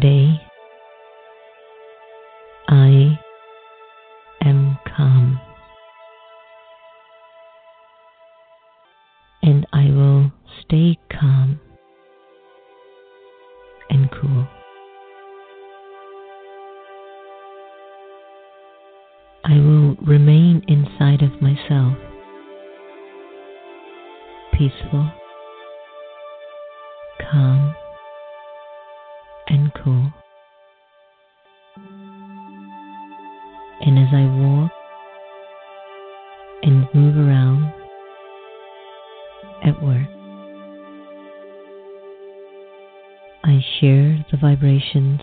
Today, 0.00 0.40
I 2.68 3.18
am 4.44 4.78
calm. 4.96 5.40
And 9.42 9.66
I 9.72 9.86
will 9.86 10.30
stay 10.60 10.96
calm 11.10 11.58
and 13.90 14.08
cool. 14.12 14.46
I 19.44 19.54
will 19.54 19.96
remain 19.96 20.62
inside 20.68 21.22
of 21.22 21.42
myself, 21.42 21.98
peaceful, 24.52 25.10
calm, 27.32 27.67
vibrations 44.48 45.20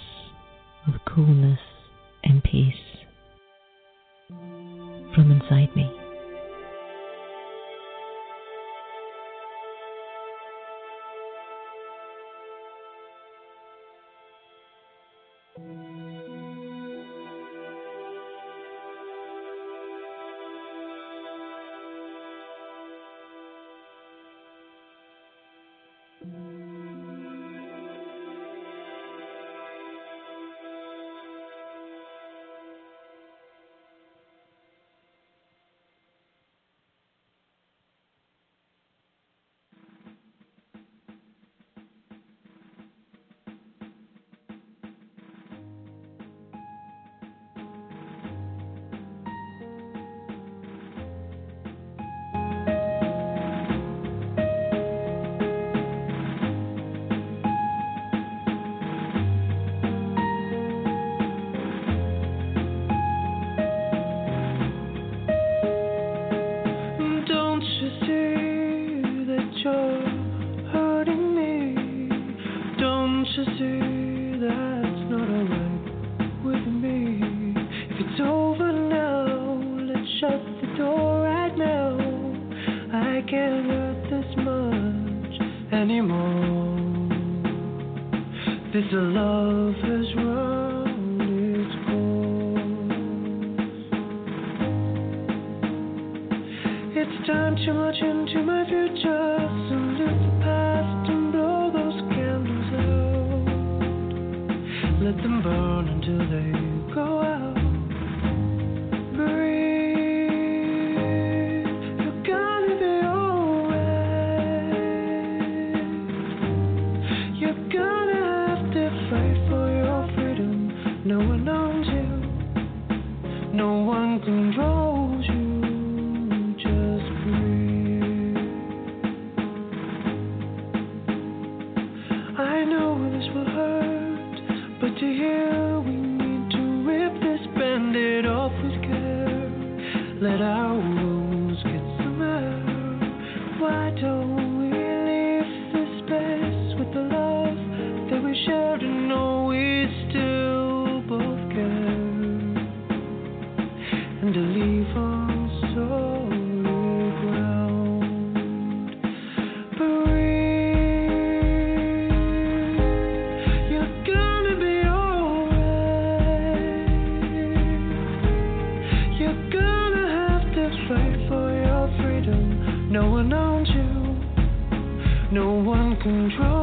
owns 176.05 176.54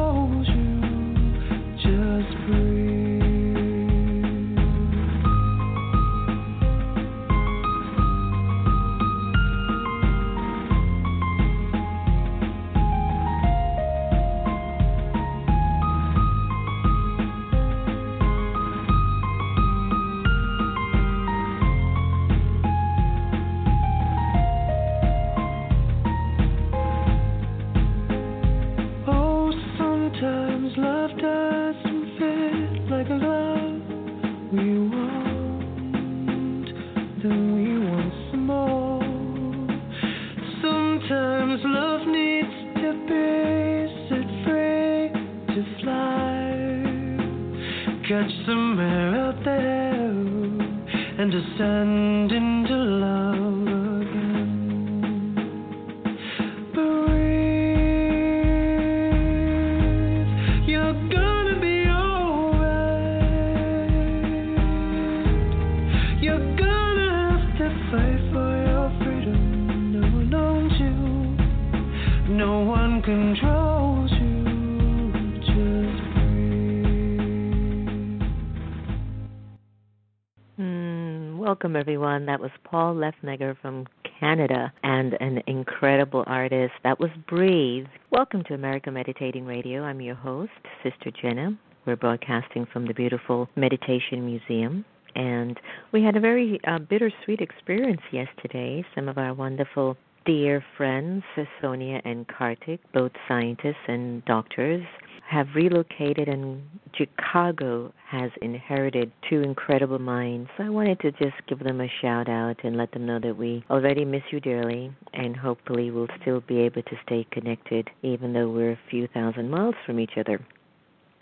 welcome 81.63 81.79
everyone. 81.79 82.25
That 82.25 82.41
was 82.41 82.51
Paul 82.65 82.93
Lefneger 82.93 83.55
from 83.61 83.87
Canada 84.19 84.73
and 84.83 85.13
an 85.21 85.41
incredible 85.47 86.25
artist. 86.27 86.73
That 86.83 86.99
was 86.99 87.09
Breathe. 87.29 87.85
Welcome 88.11 88.43
to 88.49 88.53
America 88.53 88.91
Meditating 88.91 89.45
Radio. 89.45 89.81
I'm 89.83 90.01
your 90.01 90.15
host, 90.15 90.51
Sister 90.83 91.09
Jenna. 91.21 91.57
We're 91.85 91.95
broadcasting 91.95 92.67
from 92.73 92.85
the 92.85 92.93
beautiful 92.93 93.47
Meditation 93.55 94.25
Museum. 94.25 94.83
And 95.15 95.57
we 95.93 96.03
had 96.03 96.17
a 96.17 96.19
very 96.19 96.59
uh, 96.67 96.79
bittersweet 96.79 97.39
experience 97.39 98.01
yesterday. 98.11 98.83
Some 98.93 99.07
of 99.07 99.17
our 99.17 99.33
wonderful 99.33 99.95
dear 100.25 100.61
friends, 100.75 101.23
Sonia 101.61 102.01
and 102.03 102.27
Kartik, 102.27 102.81
both 102.93 103.13
scientists 103.25 103.87
and 103.87 104.25
doctors, 104.25 104.83
have 105.27 105.47
relocated 105.55 106.27
and 106.27 106.61
Chicago 106.95 107.91
has 108.07 108.29
inherited 108.41 109.11
two 109.29 109.41
incredible 109.41 109.99
minds. 109.99 110.49
So 110.57 110.63
I 110.63 110.69
wanted 110.69 110.99
to 111.01 111.11
just 111.13 111.35
give 111.47 111.59
them 111.59 111.81
a 111.81 111.87
shout 112.01 112.29
out 112.29 112.57
and 112.63 112.77
let 112.77 112.91
them 112.91 113.05
know 113.05 113.19
that 113.19 113.35
we 113.35 113.63
already 113.69 114.05
miss 114.05 114.21
you 114.31 114.39
dearly 114.39 114.95
and 115.13 115.35
hopefully 115.35 115.91
we'll 115.91 116.07
still 116.21 116.41
be 116.41 116.59
able 116.59 116.83
to 116.83 116.95
stay 117.05 117.25
connected 117.31 117.89
even 118.03 118.33
though 118.33 118.49
we're 118.49 118.73
a 118.73 118.79
few 118.89 119.07
thousand 119.07 119.49
miles 119.49 119.75
from 119.85 119.99
each 119.99 120.17
other. 120.17 120.39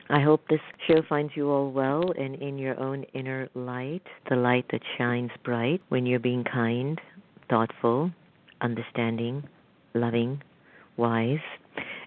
I 0.09 0.19
hope 0.19 0.42
this 0.50 0.59
show 0.88 1.01
finds 1.07 1.31
you 1.38 1.50
all 1.50 1.71
well 1.71 2.12
and 2.18 2.36
in 2.36 2.57
your 2.57 2.77
own 2.81 3.03
inner 3.13 3.48
light, 3.53 4.03
the 4.30 4.36
light 4.36 4.65
that 4.71 4.81
shines 4.98 5.31
bright 5.45 5.81
when 5.88 6.06
you're 6.06 6.19
being 6.19 6.44
kind, 6.44 7.00
thoughtful, 7.50 8.12
understanding, 8.59 9.44
loving, 9.94 10.42
wise, 10.98 11.39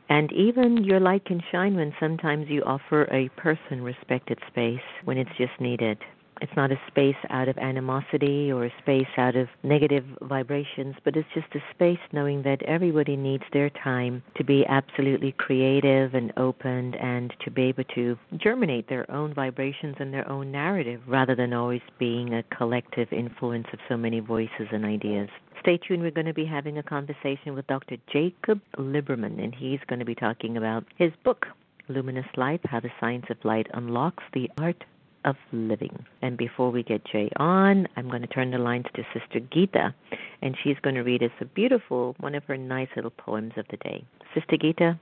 and 0.09 0.33
even 0.33 0.85
your 0.85 1.01
light 1.01 1.25
can 1.25 1.41
shine 1.51 1.77
when 1.77 1.95
sometimes 1.99 2.47
you 2.49 2.63
offer 2.65 3.05
a 3.13 3.29
person 3.41 3.83
respected 3.83 4.39
space 4.49 4.81
when 5.05 5.19
it's 5.19 5.31
just 5.39 5.53
needed. 5.61 5.99
It's 6.45 6.57
not 6.57 6.71
a 6.71 6.79
space 6.89 7.17
out 7.31 7.49
of 7.49 7.57
animosity 7.57 8.53
or 8.53 8.67
a 8.67 8.73
space 8.83 9.09
out 9.17 9.35
of 9.35 9.49
negative 9.63 10.05
vibrations, 10.21 10.95
but 11.03 11.17
it's 11.17 11.29
just 11.33 11.47
a 11.55 11.75
space 11.75 11.99
knowing 12.13 12.43
that 12.43 12.63
everybody 12.65 13.17
needs 13.17 13.45
their 13.55 13.71
time 13.71 14.23
to 14.37 14.45
be 14.45 14.63
absolutely 14.67 15.33
creative 15.33 16.13
and 16.13 16.35
open 16.37 16.97
and 16.97 17.33
to 17.43 17.51
be 17.51 17.63
able 17.63 17.85
to 17.95 18.19
germinate 18.37 18.91
their 18.91 19.11
own 19.11 19.33
vibrations 19.33 19.97
and 19.99 20.13
their 20.13 20.31
own 20.31 20.53
narrative 20.53 21.01
rather 21.07 21.35
than 21.35 21.55
always 21.55 21.81
being 21.99 22.35
a 22.35 22.43
collective 22.55 23.11
influence 23.11 23.69
of 23.73 23.79
so 23.89 23.97
many 23.97 24.21
voices 24.21 24.69
and 24.71 24.85
ideas. 24.85 25.31
Stay 25.61 25.79
tuned. 25.79 26.03
We're 26.03 26.11
going 26.11 26.27
to 26.27 26.35
be 26.35 26.45
having 26.45 26.77
a 26.77 26.83
conversation 26.83 27.55
with 27.55 27.67
Dr. 27.69 27.97
Jacob 28.13 28.61
Liberman, 28.77 29.43
and 29.43 29.55
he's 29.55 29.81
going 29.87 30.01
to 30.01 30.05
be 30.05 30.15
talking 30.15 30.59
about 30.59 30.85
his 30.99 31.13
book, 31.25 31.47
Luminous 31.89 32.27
Life 32.37 32.61
How 32.65 32.81
the 32.81 32.91
Science 33.01 33.25
of 33.31 33.39
Light 33.45 33.69
Unlocks 33.73 34.25
the 34.35 34.51
Art 34.59 34.85
of 35.25 35.37
Living. 35.53 36.05
And 36.23 36.37
before 36.37 36.71
we 36.71 36.83
get 36.83 37.05
Jay 37.05 37.31
on, 37.37 37.87
I'm 37.97 38.09
going 38.09 38.23
to 38.23 38.29
turn 38.29 38.51
the 38.51 38.59
lines 38.59 38.87
to 38.95 39.03
Sister 39.13 39.41
Gita, 39.53 39.95
and 40.43 40.57
she's 40.63 40.77
going 40.83 40.97
to 40.97 41.03
read 41.03 41.23
us 41.23 41.31
a 41.41 41.45
beautiful, 41.45 42.15
one 42.21 42.35
of 42.35 42.45
her 42.45 42.57
nice 42.57 42.89
little 42.97 43.11
poems 43.11 43.53
of 43.57 43.67
the 43.71 43.77
day. 43.79 44.05
Sister 44.35 44.57
Gita? 44.57 44.99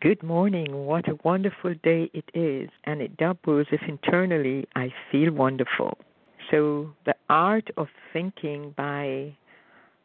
Good 0.00 0.22
morning. 0.22 0.86
What 0.86 1.08
a 1.08 1.18
wonderful 1.22 1.74
day 1.82 2.10
it 2.12 2.24
is, 2.34 2.68
and 2.84 3.00
it 3.00 3.16
doubles 3.16 3.66
if 3.70 3.80
internally 3.86 4.66
I 4.74 4.92
feel 5.10 5.32
wonderful. 5.32 5.96
So, 6.50 6.92
The 7.06 7.14
Art 7.30 7.70
of 7.76 7.86
Thinking 8.12 8.74
by 8.76 9.36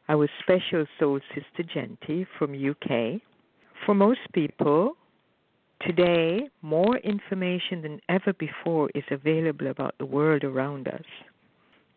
our 0.10 0.30
special 0.42 0.86
soul 1.00 1.20
sister 1.34 1.64
Genty 1.74 2.26
from 2.38 2.54
UK. 2.54 3.22
For 3.86 3.94
most 3.94 4.20
people, 4.34 4.96
today 5.82 6.50
more 6.62 6.98
information 6.98 7.82
than 7.82 8.02
ever 8.10 8.34
before 8.34 8.90
is 8.96 9.04
available 9.10 9.68
about 9.68 9.96
the 9.98 10.06
world 10.06 10.44
around 10.44 10.88
us. 10.88 11.04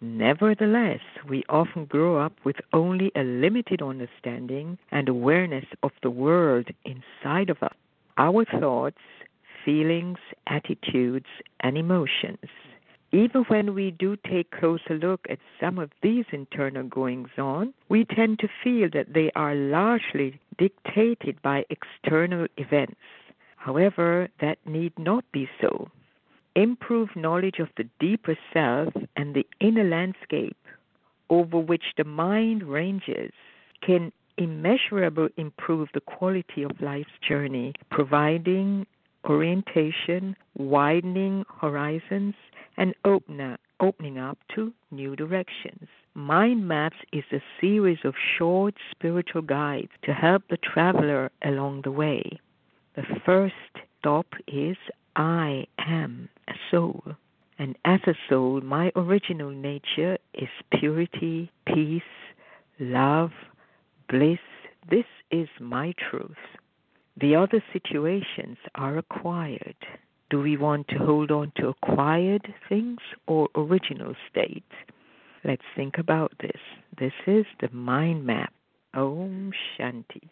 Nevertheless, 0.00 1.00
we 1.28 1.44
often 1.48 1.84
grow 1.84 2.18
up 2.18 2.32
with 2.44 2.56
only 2.72 3.12
a 3.14 3.22
limited 3.22 3.82
understanding 3.82 4.78
and 4.90 5.08
awareness 5.08 5.66
of 5.82 5.92
the 6.02 6.10
world 6.10 6.68
inside 6.84 7.50
of 7.50 7.62
us, 7.62 7.74
our 8.16 8.44
thoughts, 8.44 8.98
feelings, 9.64 10.18
attitudes, 10.46 11.26
and 11.60 11.76
emotions 11.76 12.38
even 13.12 13.42
when 13.48 13.74
we 13.74 13.90
do 13.90 14.16
take 14.28 14.50
closer 14.52 14.94
look 14.94 15.26
at 15.28 15.38
some 15.60 15.78
of 15.78 15.90
these 16.02 16.24
internal 16.32 16.84
goings 16.84 17.30
on, 17.38 17.74
we 17.88 18.04
tend 18.04 18.38
to 18.38 18.48
feel 18.62 18.88
that 18.92 19.12
they 19.14 19.30
are 19.34 19.54
largely 19.54 20.38
dictated 20.58 21.40
by 21.42 21.64
external 21.70 22.46
events. 22.56 23.00
However, 23.60 24.28
that 24.40 24.56
need 24.64 24.98
not 24.98 25.22
be 25.32 25.46
so. 25.60 25.90
Improved 26.56 27.14
knowledge 27.14 27.58
of 27.58 27.68
the 27.76 27.86
deeper 28.00 28.36
self 28.54 28.94
and 29.16 29.34
the 29.34 29.46
inner 29.60 29.84
landscape 29.84 30.56
over 31.28 31.58
which 31.58 31.92
the 31.98 32.04
mind 32.04 32.62
ranges 32.62 33.32
can 33.82 34.12
immeasurably 34.38 35.28
improve 35.36 35.90
the 35.92 36.00
quality 36.00 36.62
of 36.62 36.80
life's 36.80 37.18
journey, 37.28 37.74
providing 37.90 38.86
orientation, 39.26 40.34
widening 40.56 41.44
horizons, 41.60 42.34
and 42.78 42.94
open 43.04 43.58
opening 43.78 44.16
up 44.16 44.38
to 44.54 44.72
new 44.90 45.14
directions. 45.14 45.86
Mind 46.14 46.66
Maps 46.66 46.96
is 47.12 47.24
a 47.30 47.42
series 47.60 47.98
of 48.04 48.14
short 48.38 48.74
spiritual 48.90 49.42
guides 49.42 49.92
to 50.04 50.14
help 50.14 50.44
the 50.48 50.56
traveler 50.56 51.30
along 51.44 51.82
the 51.82 51.90
way. 51.90 52.40
The 53.00 53.20
first 53.24 53.54
stop 53.98 54.26
is 54.46 54.76
I 55.16 55.64
am 55.78 56.28
a 56.48 56.52
soul. 56.70 57.02
And 57.58 57.78
as 57.86 58.00
a 58.06 58.12
soul, 58.28 58.60
my 58.60 58.92
original 58.94 59.48
nature 59.48 60.18
is 60.34 60.50
purity, 60.78 61.50
peace, 61.66 62.02
love, 62.78 63.30
bliss. 64.10 64.38
This 64.90 65.06
is 65.30 65.48
my 65.58 65.94
truth. 66.10 66.36
The 67.18 67.36
other 67.36 67.64
situations 67.72 68.58
are 68.74 68.98
acquired. 68.98 69.76
Do 70.28 70.42
we 70.42 70.58
want 70.58 70.86
to 70.88 70.98
hold 70.98 71.30
on 71.30 71.52
to 71.56 71.68
acquired 71.68 72.52
things 72.68 73.00
or 73.26 73.48
original 73.54 74.14
state? 74.30 74.72
Let's 75.42 75.62
think 75.74 75.96
about 75.96 76.32
this. 76.40 76.60
This 76.98 77.14
is 77.26 77.46
the 77.62 77.70
mind 77.70 78.26
map. 78.26 78.52
Om 78.92 79.52
Shanti. 79.78 80.28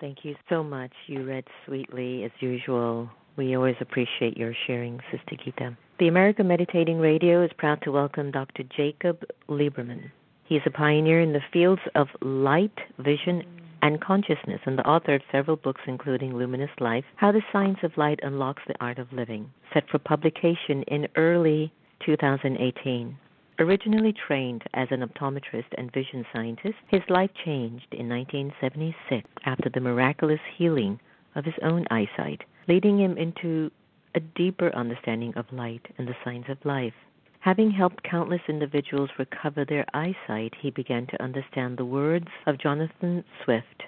Thank 0.00 0.24
you 0.24 0.34
so 0.48 0.64
much. 0.64 0.92
You 1.06 1.26
read 1.26 1.44
sweetly 1.66 2.24
as 2.24 2.30
usual. 2.40 3.10
We 3.36 3.54
always 3.54 3.76
appreciate 3.80 4.36
your 4.36 4.54
sharing, 4.66 4.98
Sister 5.10 5.36
Gita. 5.44 5.76
The 5.98 6.08
American 6.08 6.48
Meditating 6.48 6.98
Radio 6.98 7.44
is 7.44 7.50
proud 7.58 7.82
to 7.82 7.92
welcome 7.92 8.30
Dr. 8.30 8.62
Jacob 8.74 9.22
Liberman. 9.48 10.10
He 10.44 10.56
is 10.56 10.62
a 10.66 10.70
pioneer 10.70 11.20
in 11.20 11.34
the 11.34 11.42
fields 11.52 11.82
of 11.94 12.08
light, 12.22 12.76
vision, 12.98 13.42
and 13.82 14.00
Consciousness, 14.00 14.60
and 14.64 14.78
the 14.78 14.88
author 14.88 15.14
of 15.14 15.22
several 15.30 15.56
books, 15.56 15.82
including 15.86 16.34
Luminous 16.34 16.70
Life 16.80 17.04
How 17.16 17.30
the 17.30 17.42
Science 17.52 17.78
of 17.82 17.96
Light 17.96 18.20
Unlocks 18.22 18.62
the 18.66 18.74
Art 18.80 18.98
of 18.98 19.12
Living, 19.12 19.50
set 19.72 19.88
for 19.90 19.98
publication 19.98 20.82
in 20.88 21.08
early 21.16 21.72
2018. 22.04 23.16
Originally 23.60 24.14
trained 24.14 24.64
as 24.72 24.88
an 24.90 25.02
optometrist 25.02 25.66
and 25.76 25.92
vision 25.92 26.24
scientist, 26.32 26.78
his 26.88 27.02
life 27.10 27.30
changed 27.44 27.92
in 27.92 28.08
1976 28.08 29.28
after 29.44 29.68
the 29.68 29.80
miraculous 29.80 30.40
healing 30.56 30.98
of 31.34 31.44
his 31.44 31.58
own 31.62 31.84
eyesight, 31.90 32.42
leading 32.68 32.98
him 32.98 33.18
into 33.18 33.70
a 34.14 34.20
deeper 34.20 34.74
understanding 34.74 35.34
of 35.36 35.52
light 35.52 35.86
and 35.98 36.08
the 36.08 36.16
signs 36.24 36.46
of 36.48 36.56
life. 36.64 36.94
Having 37.40 37.72
helped 37.72 38.02
countless 38.02 38.40
individuals 38.48 39.10
recover 39.18 39.66
their 39.66 39.84
eyesight, 39.92 40.54
he 40.58 40.70
began 40.70 41.06
to 41.08 41.22
understand 41.22 41.76
the 41.76 41.84
words 41.84 42.28
of 42.46 42.56
Jonathan 42.56 43.22
Swift 43.44 43.82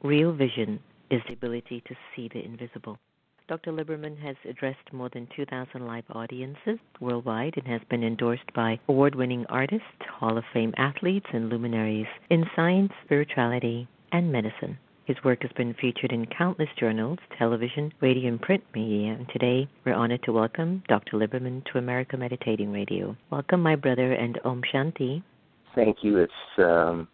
Real 0.00 0.32
vision 0.32 0.78
is 1.10 1.22
the 1.26 1.32
ability 1.32 1.82
to 1.88 1.96
see 2.14 2.28
the 2.28 2.44
invisible. 2.44 3.00
Dr. 3.48 3.72
Liberman 3.72 4.18
has 4.18 4.36
addressed 4.46 4.92
more 4.92 5.08
than 5.08 5.26
2,000 5.34 5.86
live 5.86 6.04
audiences 6.10 6.78
worldwide 7.00 7.54
and 7.56 7.66
has 7.66 7.80
been 7.88 8.04
endorsed 8.04 8.52
by 8.54 8.78
award 8.88 9.14
winning 9.14 9.46
artists, 9.48 9.86
Hall 10.06 10.36
of 10.36 10.44
Fame 10.52 10.74
athletes, 10.76 11.24
and 11.32 11.48
luminaries 11.48 12.06
in 12.28 12.44
science, 12.54 12.92
spirituality, 13.06 13.88
and 14.12 14.30
medicine. 14.30 14.76
His 15.06 15.16
work 15.24 15.40
has 15.40 15.52
been 15.56 15.72
featured 15.80 16.12
in 16.12 16.26
countless 16.26 16.68
journals, 16.78 17.18
television, 17.38 17.90
radio, 18.02 18.28
and 18.28 18.42
print 18.42 18.62
media. 18.74 19.14
And 19.14 19.26
today 19.30 19.66
we're 19.86 19.94
honored 19.94 20.24
to 20.24 20.32
welcome 20.32 20.82
Dr. 20.86 21.16
Liberman 21.16 21.64
to 21.72 21.78
America 21.78 22.18
Meditating 22.18 22.70
Radio. 22.70 23.16
Welcome, 23.30 23.62
my 23.62 23.76
brother, 23.76 24.12
and 24.12 24.38
Om 24.44 24.60
Shanti. 24.70 25.22
Thank 25.74 25.98
you. 26.02 26.18
It's 26.18 26.58
um, 26.58 27.08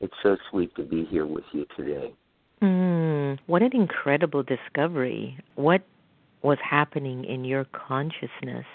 it's 0.00 0.12
so 0.22 0.36
sweet 0.50 0.74
to 0.76 0.82
be 0.82 1.06
here 1.06 1.24
with 1.24 1.44
you 1.52 1.64
today. 1.78 2.12
Mm, 2.62 3.38
what 3.46 3.62
an 3.62 3.72
incredible 3.74 4.44
discovery! 4.44 5.36
What 5.56 5.82
was 6.42 6.58
happening 6.68 7.24
in 7.24 7.44
your 7.44 7.64
consciousness 7.64 8.66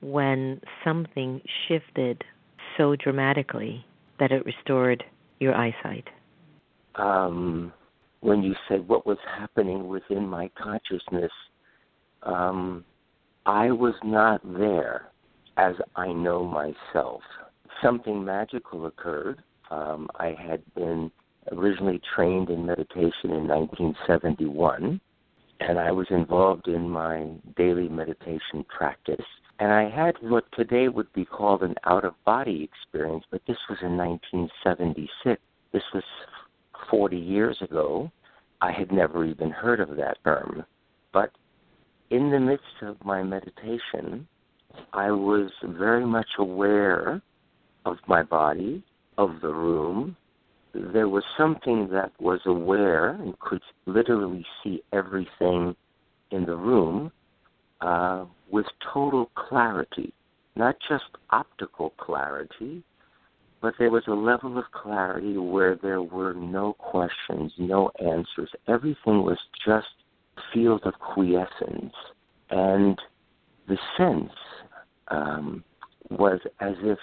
when 0.00 0.62
something 0.82 1.42
shifted 1.66 2.24
so 2.78 2.96
dramatically 2.96 3.84
that 4.18 4.32
it 4.32 4.46
restored 4.46 5.04
your 5.40 5.54
eyesight? 5.54 6.08
Um, 6.94 7.70
when 8.20 8.42
you 8.42 8.54
said 8.66 8.88
what 8.88 9.06
was 9.06 9.18
happening 9.38 9.88
within 9.88 10.26
my 10.26 10.50
consciousness, 10.60 11.32
um, 12.22 12.82
I 13.44 13.70
was 13.70 13.94
not 14.02 14.40
there 14.58 15.08
as 15.58 15.74
I 15.96 16.12
know 16.12 16.44
myself. 16.44 17.20
Something 17.82 18.24
magical 18.24 18.86
occurred. 18.86 19.42
Um, 19.70 20.08
I 20.18 20.34
had 20.38 20.62
been 20.74 21.10
originally 21.52 22.00
trained 22.14 22.50
in 22.50 22.66
meditation 22.66 23.30
in 23.30 23.48
1971, 23.48 25.00
and 25.60 25.78
I 25.78 25.92
was 25.92 26.06
involved 26.10 26.68
in 26.68 26.88
my 26.88 27.26
daily 27.56 27.88
meditation 27.88 28.64
practice. 28.68 29.24
And 29.60 29.72
I 29.72 29.90
had 29.90 30.14
what 30.20 30.44
today 30.52 30.88
would 30.88 31.12
be 31.12 31.24
called 31.24 31.62
an 31.62 31.74
out 31.84 32.04
of 32.04 32.14
body 32.24 32.62
experience, 32.62 33.24
but 33.30 33.42
this 33.46 33.56
was 33.68 33.78
in 33.82 33.96
1976. 33.96 35.40
This 35.72 35.82
was 35.92 36.04
40 36.90 37.16
years 37.16 37.58
ago, 37.60 38.10
I 38.60 38.72
had 38.72 38.92
never 38.92 39.24
even 39.24 39.50
heard 39.50 39.80
of 39.80 39.96
that 39.96 40.18
term. 40.24 40.64
But 41.12 41.30
in 42.10 42.30
the 42.30 42.40
midst 42.40 42.82
of 42.82 43.04
my 43.04 43.22
meditation, 43.22 44.26
I 44.92 45.10
was 45.10 45.50
very 45.64 46.06
much 46.06 46.28
aware 46.38 47.20
of 47.84 47.96
my 48.06 48.22
body, 48.22 48.82
of 49.16 49.40
the 49.42 49.52
room. 49.52 50.16
There 50.74 51.08
was 51.08 51.24
something 51.36 51.88
that 51.92 52.12
was 52.20 52.40
aware 52.46 53.10
and 53.10 53.38
could 53.38 53.62
literally 53.86 54.44
see 54.62 54.82
everything 54.92 55.74
in 56.30 56.44
the 56.44 56.56
room 56.56 57.10
uh, 57.80 58.26
with 58.50 58.66
total 58.92 59.30
clarity, 59.34 60.12
not 60.56 60.76
just 60.88 61.04
optical 61.30 61.90
clarity, 61.98 62.82
but 63.60 63.74
there 63.78 63.90
was 63.90 64.04
a 64.06 64.12
level 64.12 64.58
of 64.58 64.64
clarity 64.72 65.36
where 65.36 65.76
there 65.76 66.02
were 66.02 66.34
no 66.34 66.74
questions, 66.74 67.52
no 67.58 67.90
answers. 68.00 68.50
Everything 68.68 69.22
was 69.22 69.38
just 69.66 69.86
field 70.52 70.82
of 70.84 70.94
quiescence. 70.94 71.94
And 72.50 72.98
the 73.66 73.78
sense 73.96 74.32
um, 75.08 75.64
was 76.10 76.40
as 76.60 76.74
if 76.82 76.98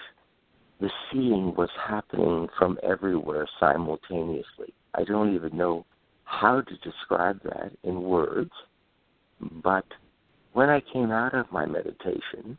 the 0.79 0.89
seeing 1.11 1.55
was 1.55 1.69
happening 1.87 2.47
from 2.57 2.77
everywhere 2.83 3.47
simultaneously. 3.59 4.73
I 4.93 5.03
don't 5.03 5.33
even 5.33 5.57
know 5.57 5.85
how 6.25 6.61
to 6.61 6.77
describe 6.77 7.41
that 7.43 7.71
in 7.83 8.01
words, 8.01 8.51
but 9.63 9.85
when 10.53 10.69
I 10.69 10.81
came 10.81 11.11
out 11.11 11.33
of 11.33 11.51
my 11.51 11.65
meditation, 11.65 12.57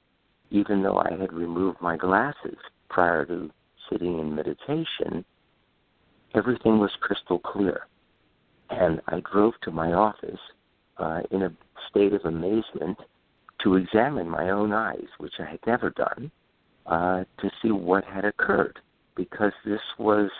even 0.50 0.82
though 0.82 0.98
I 0.98 1.12
had 1.18 1.32
removed 1.32 1.78
my 1.80 1.96
glasses 1.96 2.58
prior 2.88 3.26
to 3.26 3.50
sitting 3.90 4.18
in 4.18 4.34
meditation, 4.34 5.24
everything 6.34 6.78
was 6.78 6.90
crystal 7.00 7.38
clear. 7.38 7.86
And 8.70 9.00
I 9.08 9.20
drove 9.32 9.54
to 9.62 9.70
my 9.70 9.92
office 9.92 10.40
uh, 10.98 11.22
in 11.30 11.42
a 11.42 11.52
state 11.90 12.12
of 12.12 12.24
amazement 12.24 12.98
to 13.62 13.76
examine 13.76 14.28
my 14.28 14.50
own 14.50 14.72
eyes, 14.72 15.06
which 15.18 15.34
I 15.38 15.44
had 15.44 15.60
never 15.66 15.90
done, 15.90 16.30
uh, 16.86 17.24
to 17.38 17.50
see 17.62 17.70
what 17.70 18.04
had 18.04 18.24
occurred, 18.24 18.78
because 19.16 19.52
this 19.64 19.80
was 19.98 20.30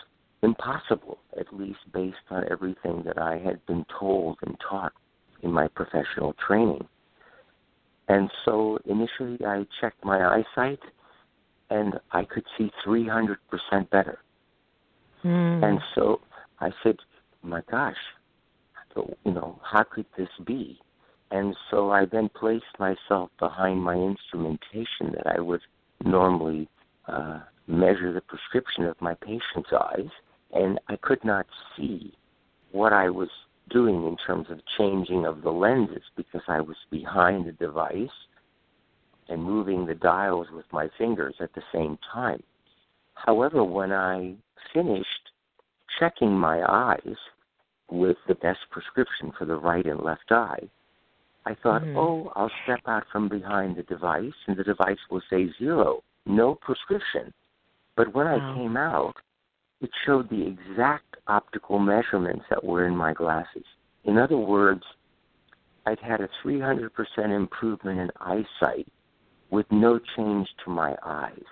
impossible, 0.43 1.19
at 1.39 1.53
least 1.53 1.79
based 1.93 2.17
on 2.29 2.45
everything 2.49 3.03
that 3.05 3.17
I 3.17 3.37
had 3.37 3.65
been 3.65 3.85
told 3.99 4.37
and 4.45 4.55
taught 4.59 4.93
in 5.41 5.51
my 5.51 5.67
professional 5.67 6.33
training. 6.33 6.87
And 8.07 8.31
so 8.45 8.79
initially 8.85 9.37
I 9.45 9.65
checked 9.81 10.03
my 10.03 10.25
eyesight 10.25 10.79
and 11.69 11.99
I 12.11 12.23
could 12.23 12.45
see 12.57 12.71
300% 12.85 13.37
better. 13.89 14.19
Mm. 15.23 15.63
And 15.63 15.79
so 15.93 16.21
I 16.59 16.71
said, 16.83 16.97
my 17.41 17.61
gosh, 17.69 17.97
you 18.95 19.31
know, 19.31 19.59
how 19.63 19.83
could 19.83 20.05
this 20.17 20.29
be? 20.45 20.79
And 21.29 21.55
so 21.69 21.91
I 21.91 22.05
then 22.05 22.29
placed 22.29 22.65
myself 22.79 23.29
behind 23.37 23.81
my 23.81 23.95
instrumentation 23.95 25.11
that 25.13 25.27
I 25.27 25.41
would 25.41 25.61
normally 26.03 26.69
uh, 27.07 27.39
measure 27.67 28.13
the 28.13 28.21
prescription 28.21 28.85
of 28.85 28.99
my 29.01 29.13
patient's 29.15 29.69
eyes, 29.73 30.09
and 30.53 30.79
I 30.87 30.95
could 30.97 31.23
not 31.23 31.45
see 31.75 32.13
what 32.71 32.93
I 32.93 33.09
was 33.09 33.29
doing 33.69 34.07
in 34.07 34.17
terms 34.25 34.47
of 34.49 34.59
changing 34.77 35.25
of 35.25 35.41
the 35.41 35.51
lenses 35.51 36.03
because 36.15 36.41
I 36.47 36.61
was 36.61 36.77
behind 36.89 37.45
the 37.45 37.51
device 37.51 38.09
and 39.29 39.43
moving 39.43 39.85
the 39.85 39.95
dials 39.95 40.47
with 40.53 40.65
my 40.71 40.89
fingers 40.97 41.35
at 41.41 41.53
the 41.53 41.63
same 41.73 41.97
time. 42.13 42.41
However, 43.13 43.63
when 43.63 43.91
I 43.91 44.35
finished 44.73 45.31
checking 45.99 46.31
my 46.31 46.63
eyes 46.63 47.17
with 47.89 48.17
the 48.27 48.35
best 48.35 48.59
prescription 48.71 49.33
for 49.37 49.45
the 49.45 49.55
right 49.55 49.85
and 49.85 49.99
left 50.01 50.31
eye, 50.31 50.69
I 51.47 51.55
thought, 51.63 51.81
mm-hmm. 51.81 51.97
oh, 51.97 52.33
I'll 52.35 52.51
step 52.65 52.81
out 52.87 53.03
from 53.09 53.29
behind 53.29 53.77
the 53.77 53.83
device 53.83 54.33
and 54.47 54.57
the 54.57 54.65
device 54.65 54.97
will 55.09 55.21
say 55.29 55.47
zero, 55.57 56.03
no 56.25 56.55
prescription. 56.55 57.33
But 57.95 58.13
when 58.13 58.25
wow. 58.25 58.35
I 58.35 58.55
came 58.55 58.75
out, 58.75 59.13
it 59.79 59.89
showed 60.05 60.29
the 60.29 60.45
exact 60.45 61.15
optical 61.27 61.79
measurements 61.79 62.43
that 62.49 62.61
were 62.61 62.85
in 62.85 62.97
my 62.97 63.13
glasses. 63.13 63.63
In 64.03 64.17
other 64.17 64.37
words, 64.37 64.83
I'd 65.85 65.99
had 65.99 66.19
a 66.19 66.27
300% 66.43 66.89
improvement 67.33 67.99
in 67.99 68.09
eyesight 68.19 68.87
with 69.49 69.67
no 69.71 70.01
change 70.17 70.49
to 70.65 70.69
my 70.69 70.95
eyes. 71.05 71.49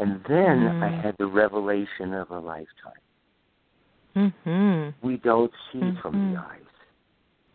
And 0.00 0.20
then 0.28 0.58
mm. 0.58 0.82
I 0.82 1.00
had 1.00 1.14
the 1.18 1.26
revelation 1.26 2.14
of 2.14 2.32
a 2.32 2.38
lifetime. 2.40 3.04
Mm-hmm. 4.16 5.06
We 5.06 5.18
don't 5.18 5.52
see 5.72 5.78
mm-hmm. 5.78 6.00
from 6.00 6.32
the 6.32 6.40
eyes. 6.40 6.62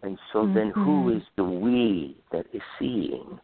And 0.03 0.19
so 0.31 0.39
mm-hmm. 0.39 0.53
then 0.53 0.71
who 0.71 1.15
is 1.15 1.23
the 1.37 1.43
we 1.43 2.17
that 2.31 2.45
is 2.53 2.61
seeing? 2.77 3.39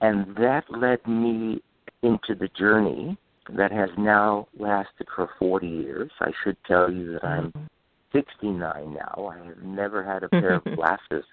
And 0.00 0.36
that 0.36 0.64
led 0.70 1.06
me 1.06 1.62
into 2.02 2.34
the 2.38 2.48
journey 2.58 3.16
that 3.56 3.72
has 3.72 3.88
now 3.98 4.46
lasted 4.58 5.06
for 5.14 5.28
40 5.38 5.66
years. 5.66 6.10
I 6.20 6.30
should 6.44 6.56
tell 6.66 6.92
you 6.92 7.14
that 7.14 7.24
I'm 7.24 7.46
mm-hmm. 7.46 7.64
69 8.12 8.94
now. 8.94 9.32
I 9.32 9.46
have 9.46 9.62
never 9.62 10.04
had 10.04 10.22
a 10.22 10.28
pair 10.28 10.54
of 10.54 10.64
glasses 10.76 11.24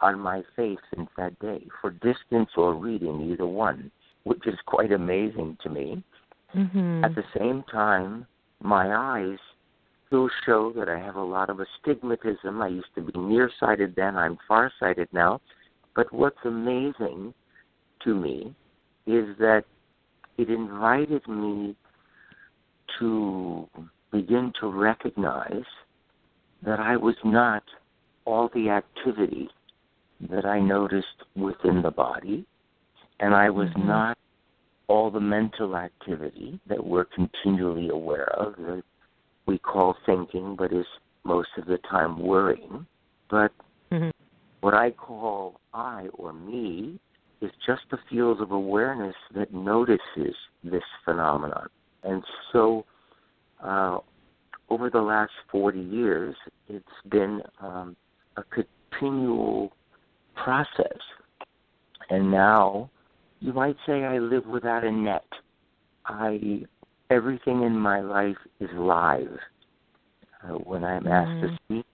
on 0.00 0.18
my 0.18 0.42
face 0.56 0.78
since 0.94 1.08
that 1.16 1.38
day 1.38 1.66
for 1.80 1.90
distance 1.90 2.50
or 2.56 2.74
reading, 2.74 3.20
either 3.30 3.46
one, 3.46 3.90
which 4.24 4.46
is 4.46 4.58
quite 4.66 4.92
amazing 4.92 5.58
to 5.62 5.68
me. 5.68 6.02
Mm-hmm. 6.56 7.04
At 7.04 7.14
the 7.14 7.24
same 7.38 7.64
time, 7.70 8.26
my 8.60 8.94
eyes 8.94 9.38
still 10.12 10.28
show 10.44 10.70
that 10.76 10.90
I 10.90 10.98
have 10.98 11.16
a 11.16 11.22
lot 11.22 11.48
of 11.48 11.58
astigmatism. 11.58 12.60
I 12.60 12.68
used 12.68 12.94
to 12.96 13.00
be 13.00 13.18
nearsighted 13.18 13.94
then, 13.96 14.14
I'm 14.14 14.36
farsighted 14.46 15.08
now. 15.12 15.40
But 15.96 16.12
what's 16.12 16.36
amazing 16.44 17.32
to 18.04 18.14
me 18.14 18.54
is 19.06 19.24
that 19.38 19.64
it 20.36 20.50
invited 20.50 21.26
me 21.26 21.74
to 22.98 23.66
begin 24.10 24.52
to 24.60 24.66
recognize 24.66 25.64
that 26.62 26.78
I 26.78 26.94
was 26.98 27.16
not 27.24 27.62
all 28.26 28.50
the 28.54 28.68
activity 28.68 29.48
that 30.28 30.44
I 30.44 30.60
noticed 30.60 31.06
within 31.36 31.80
the 31.80 31.90
body, 31.90 32.44
and 33.20 33.34
I 33.34 33.48
was 33.48 33.70
Mhm. 33.70 33.86
not 33.86 34.18
all 34.88 35.10
the 35.10 35.20
mental 35.20 35.74
activity 35.74 36.60
that 36.66 36.84
we're 36.84 37.06
continually 37.06 37.88
aware 37.88 38.30
of 38.34 38.56
that 38.56 38.84
we 39.46 39.58
call 39.58 39.96
thinking, 40.06 40.56
but 40.56 40.72
is 40.72 40.86
most 41.24 41.48
of 41.56 41.66
the 41.66 41.78
time 41.78 42.18
worrying. 42.18 42.86
But 43.28 43.52
Mhm. 43.90 44.12
what 44.60 44.74
I 44.74 44.90
call 44.92 45.60
I 45.72 46.08
or 46.14 46.32
me 46.32 46.98
is 47.40 47.50
just 47.66 47.82
the 47.90 47.98
field 48.08 48.40
of 48.40 48.52
awareness 48.52 49.16
that 49.32 49.52
notices 49.52 50.36
this 50.62 50.84
phenomenon. 51.04 51.68
And 52.04 52.24
so, 52.52 52.84
uh, 53.60 53.98
over 54.68 54.88
the 54.90 55.02
last 55.02 55.32
40 55.48 55.80
years, 55.80 56.36
it's 56.68 57.00
been 57.08 57.42
um, 57.60 57.96
a 58.36 58.44
continual 58.44 59.72
process. 60.34 60.98
And 62.10 62.30
now, 62.30 62.90
you 63.40 63.52
might 63.52 63.76
say 63.86 64.04
I 64.04 64.18
live 64.18 64.46
without 64.46 64.84
a 64.84 64.90
net. 64.90 65.26
I 66.06 66.64
everything 67.12 67.62
in 67.62 67.76
my 67.78 68.00
life 68.00 68.38
is 68.58 68.70
live. 68.72 69.38
Uh, 70.42 70.54
when 70.70 70.82
I'm 70.82 71.06
asked 71.06 71.40
to 71.42 71.48
Mhm. 71.48 71.56
speak, 71.56 71.86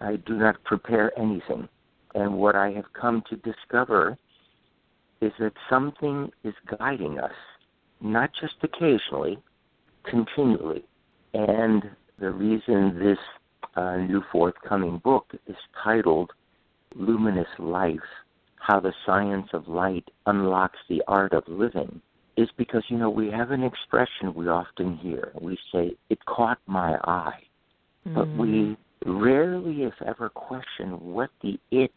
I 0.00 0.16
do 0.16 0.34
not 0.36 0.62
prepare 0.62 1.12
anything. 1.18 1.68
And 2.14 2.38
what 2.38 2.54
I 2.54 2.70
have 2.70 2.92
come 2.92 3.20
to 3.22 3.36
discover 3.36 4.16
is 5.20 5.32
that 5.38 5.54
something 5.68 6.32
is 6.44 6.54
guiding 6.78 7.18
us, 7.18 7.34
not 8.00 8.32
just 8.32 8.62
occasionally, 8.62 9.42
continually. 10.04 10.84
And 11.34 11.90
the 12.18 12.30
reason 12.30 12.98
this 12.98 13.18
uh, 13.74 13.96
new 13.96 14.22
forthcoming 14.32 14.98
book 14.98 15.26
is 15.46 15.56
titled 15.84 16.32
Luminous 16.94 17.58
Life 17.58 18.08
How 18.56 18.80
the 18.80 18.94
Science 19.04 19.52
of 19.52 19.68
Light 19.68 20.08
Unlocks 20.26 20.78
the 20.88 21.02
Art 21.06 21.32
of 21.32 21.46
Living 21.48 22.00
is 22.38 22.48
because, 22.56 22.84
you 22.88 22.96
know, 22.96 23.10
we 23.10 23.30
have 23.32 23.50
an 23.50 23.64
expression 23.64 24.32
we 24.32 24.46
often 24.46 24.96
hear. 24.98 25.32
We 25.40 25.58
say, 25.72 25.96
It 26.08 26.24
caught 26.24 26.58
my 26.66 26.96
eye. 27.04 27.42
But 28.04 28.28
Mhm. 28.28 28.36
we 28.36 28.76
rarely, 29.04 29.82
if 29.82 30.00
ever, 30.02 30.28
question 30.28 31.12
what 31.12 31.30
the 31.42 31.58
it 31.72 31.92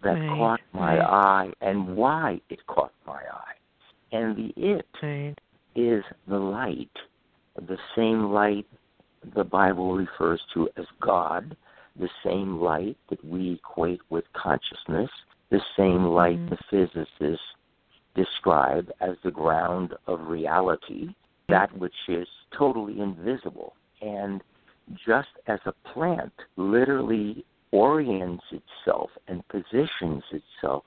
that 0.00 0.18
Right, 0.18 0.38
caught 0.38 0.60
my 0.72 0.98
right. 0.98 1.06
eye 1.06 1.52
and 1.60 1.96
why 1.96 2.40
it 2.48 2.66
caught 2.66 2.94
my 3.06 3.22
eye. 3.30 3.56
And 4.10 4.36
the 4.36 4.54
it 4.56 4.86
Right. 5.02 5.38
is 5.74 6.02
the 6.26 6.38
light, 6.38 6.96
the 7.56 7.78
same 7.94 8.32
light 8.32 8.66
the 9.34 9.44
Bible 9.44 9.94
refers 9.94 10.42
to 10.54 10.70
as 10.76 10.86
God, 11.00 11.56
the 11.96 12.10
same 12.22 12.60
light 12.60 12.96
that 13.08 13.22
we 13.22 13.52
equate 13.52 14.00
with 14.08 14.30
consciousness, 14.32 15.10
the 15.50 15.62
same 15.76 16.06
light 16.06 16.38
Mhm. 16.40 16.50
the 16.50 16.56
physicists 16.70 17.53
describe 18.14 18.90
as 19.00 19.16
the 19.24 19.30
ground 19.30 19.94
of 20.06 20.28
reality, 20.28 21.14
that 21.48 21.76
which 21.76 21.94
is 22.08 22.26
totally 22.56 23.00
invisible. 23.00 23.74
And 24.00 24.42
just 25.06 25.28
as 25.46 25.60
a 25.66 25.72
plant 25.92 26.32
literally 26.56 27.44
orients 27.72 28.44
itself 28.50 29.10
and 29.28 29.46
positions 29.48 30.22
itself 30.30 30.84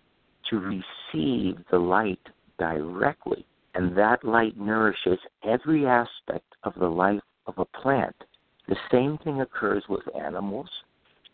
to 0.50 0.60
receive 0.60 1.58
the 1.70 1.80
light 1.80 2.20
directly, 2.58 3.46
and 3.76 3.96
that 3.98 4.24
light 4.24 4.58
nourishes 4.58 5.20
every 5.44 5.86
aspect 5.86 6.56
of 6.64 6.74
the 6.80 6.88
life 6.88 7.22
of 7.46 7.58
a 7.58 7.66
plant. 7.66 8.16
The 8.68 8.78
same 8.92 9.18
thing 9.20 9.42
occurs 9.42 9.84
with 9.90 10.04
animals, 10.16 10.70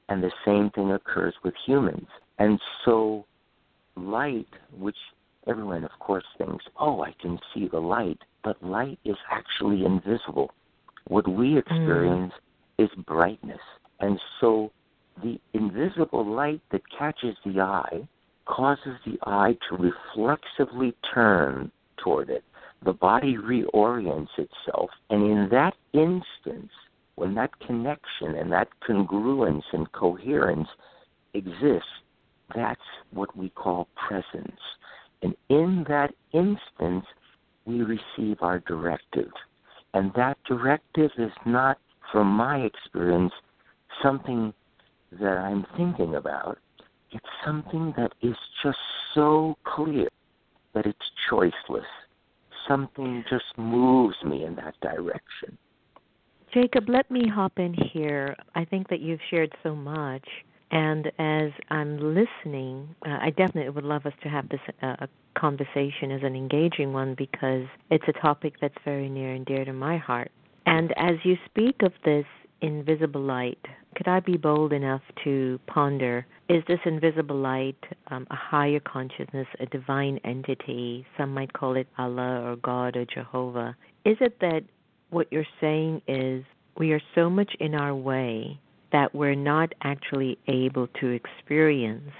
and 0.09 0.23
the 0.23 0.31
same 0.45 0.69
thing 0.71 0.91
occurs 0.91 1.33
with 1.43 1.53
humans. 1.65 2.07
And 2.39 2.59
so, 2.83 3.25
light, 3.95 4.47
which 4.77 4.97
everyone, 5.47 5.83
of 5.83 5.91
course, 5.99 6.25
thinks, 6.37 6.65
oh, 6.79 7.01
I 7.01 7.13
can 7.21 7.39
see 7.53 7.67
the 7.67 7.79
light, 7.79 8.19
but 8.43 8.61
light 8.63 8.99
is 9.05 9.17
actually 9.29 9.85
invisible. 9.85 10.51
What 11.07 11.27
we 11.27 11.51
mm. 11.51 11.59
experience 11.59 12.33
is 12.77 12.89
brightness. 13.05 13.61
And 13.99 14.19
so, 14.39 14.71
the 15.21 15.39
invisible 15.53 16.25
light 16.25 16.61
that 16.71 16.81
catches 16.89 17.35
the 17.45 17.61
eye 17.61 18.07
causes 18.45 18.97
the 19.05 19.17
eye 19.25 19.57
to 19.69 19.77
reflexively 19.77 20.95
turn 21.13 21.71
toward 21.97 22.29
it. 22.29 22.43
The 22.83 22.93
body 22.93 23.37
reorients 23.37 24.37
itself, 24.37 24.89
and 25.09 25.23
in 25.23 25.49
that 25.51 25.75
instance, 25.93 26.71
when 27.15 27.35
that 27.35 27.57
connection 27.59 28.35
and 28.35 28.51
that 28.51 28.67
congruence 28.87 29.63
and 29.71 29.89
coherence 29.91 30.67
exists, 31.33 31.87
that's 32.53 32.81
what 33.11 33.35
we 33.37 33.49
call 33.49 33.87
presence. 33.95 34.59
And 35.23 35.35
in 35.49 35.85
that 35.87 36.13
instance, 36.33 37.05
we 37.65 37.81
receive 37.81 38.37
our 38.41 38.59
directive. 38.59 39.31
And 39.93 40.11
that 40.15 40.37
directive 40.45 41.11
is 41.17 41.31
not, 41.45 41.79
from 42.11 42.27
my 42.27 42.59
experience, 42.59 43.33
something 44.01 44.53
that 45.19 45.37
I'm 45.37 45.65
thinking 45.77 46.15
about. 46.15 46.59
It's 47.11 47.25
something 47.45 47.93
that 47.95 48.11
is 48.21 48.35
just 48.63 48.77
so 49.13 49.55
clear 49.63 50.09
that 50.73 50.85
it's 50.85 51.11
choiceless. 51.31 51.85
Something 52.67 53.23
just 53.29 53.57
moves 53.57 54.15
me 54.25 54.43
in 54.43 54.55
that 54.55 54.75
direction. 54.81 55.57
Jacob, 56.53 56.89
let 56.89 57.09
me 57.09 57.27
hop 57.27 57.53
in 57.57 57.73
here. 57.73 58.35
I 58.55 58.65
think 58.65 58.89
that 58.89 58.99
you've 58.99 59.19
shared 59.29 59.53
so 59.63 59.75
much. 59.75 60.27
And 60.73 61.11
as 61.19 61.51
I'm 61.69 61.99
listening, 61.99 62.95
uh, 63.05 63.19
I 63.21 63.29
definitely 63.29 63.69
would 63.69 63.83
love 63.83 64.07
us 64.07 64.13
to 64.23 64.29
have 64.29 64.49
this 64.49 64.59
uh, 64.81 65.05
conversation 65.37 66.09
as 66.11 66.23
an 66.23 66.35
engaging 66.35 66.93
one 66.93 67.13
because 67.15 67.67
it's 67.91 68.05
a 68.07 68.13
topic 68.13 68.55
that's 68.59 68.73
very 68.83 69.07
near 69.07 69.33
and 69.33 69.45
dear 69.45 69.65
to 69.65 69.71
my 69.71 69.97
heart. 69.97 70.31
And 70.65 70.91
as 70.97 71.17
you 71.23 71.35
speak 71.45 71.83
of 71.83 71.91
this 72.03 72.25
invisible 72.61 73.21
light, 73.21 73.63
could 73.95 74.07
I 74.07 74.19
be 74.19 74.35
bold 74.35 74.73
enough 74.73 75.03
to 75.23 75.59
ponder 75.67 76.25
is 76.49 76.63
this 76.67 76.79
invisible 76.85 77.37
light 77.37 77.77
um, 78.07 78.25
a 78.31 78.35
higher 78.35 78.79
consciousness, 78.79 79.47
a 79.59 79.67
divine 79.67 80.19
entity? 80.25 81.05
Some 81.17 81.35
might 81.35 81.53
call 81.53 81.75
it 81.75 81.87
Allah 81.99 82.41
or 82.41 82.55
God 82.55 82.97
or 82.97 83.05
Jehovah. 83.05 83.77
Is 84.05 84.17
it 84.19 84.39
that 84.41 84.63
what 85.11 85.27
you're 85.31 85.45
saying 85.61 86.01
is 86.07 86.43
we 86.77 86.93
are 86.93 87.01
so 87.13 87.29
much 87.29 87.53
in 87.59 87.75
our 87.75 87.93
way 87.93 88.59
that 88.93 89.13
we're 89.13 89.35
not 89.35 89.73
actually 89.83 90.37
able 90.47 90.87
to 91.01 91.07
experience 91.07 92.11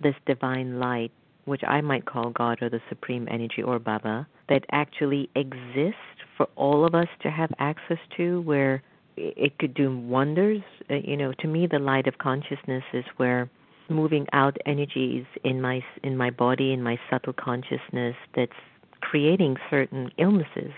this 0.00 0.14
divine 0.26 0.78
light, 0.78 1.10
which 1.46 1.62
I 1.66 1.80
might 1.80 2.04
call 2.04 2.30
God 2.30 2.62
or 2.62 2.68
the 2.68 2.80
Supreme 2.88 3.26
Energy 3.30 3.62
or 3.62 3.78
Baba, 3.80 4.28
that 4.48 4.64
actually 4.70 5.28
exists 5.34 5.96
for 6.36 6.46
all 6.54 6.84
of 6.84 6.94
us 6.94 7.08
to 7.22 7.30
have 7.30 7.50
access 7.58 7.98
to, 8.18 8.42
where 8.42 8.82
it 9.16 9.58
could 9.58 9.74
do 9.74 9.96
wonders. 9.98 10.60
Uh, 10.90 10.96
you 10.96 11.16
know, 11.16 11.32
to 11.40 11.48
me, 11.48 11.66
the 11.66 11.78
light 11.78 12.06
of 12.06 12.18
consciousness 12.18 12.84
is 12.92 13.04
where 13.16 13.50
moving 13.88 14.26
out 14.32 14.56
energies 14.66 15.24
in 15.44 15.60
my 15.60 15.80
in 16.02 16.16
my 16.16 16.30
body, 16.30 16.72
in 16.72 16.82
my 16.82 16.98
subtle 17.08 17.32
consciousness, 17.32 18.16
that's 18.34 18.52
creating 19.00 19.56
certain 19.70 20.10
illnesses 20.18 20.72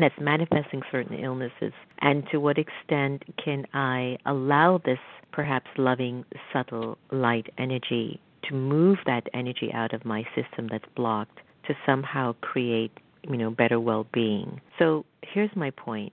that's 0.00 0.14
manifesting 0.20 0.82
certain 0.90 1.18
illnesses, 1.18 1.72
and 2.00 2.24
to 2.30 2.38
what 2.38 2.58
extent 2.58 3.22
can 3.42 3.66
I 3.72 4.16
allow 4.26 4.80
this 4.84 4.98
perhaps 5.32 5.68
loving, 5.76 6.24
subtle 6.52 6.98
light 7.10 7.46
energy 7.58 8.20
to 8.48 8.54
move 8.54 8.98
that 9.06 9.28
energy 9.34 9.70
out 9.72 9.92
of 9.92 10.04
my 10.04 10.24
system 10.34 10.68
that's 10.70 10.84
blocked 10.96 11.38
to 11.66 11.74
somehow 11.86 12.34
create, 12.40 12.92
you 13.28 13.36
know, 13.36 13.50
better 13.50 13.78
well-being. 13.78 14.60
So 14.78 15.04
here's 15.22 15.54
my 15.54 15.70
point. 15.70 16.12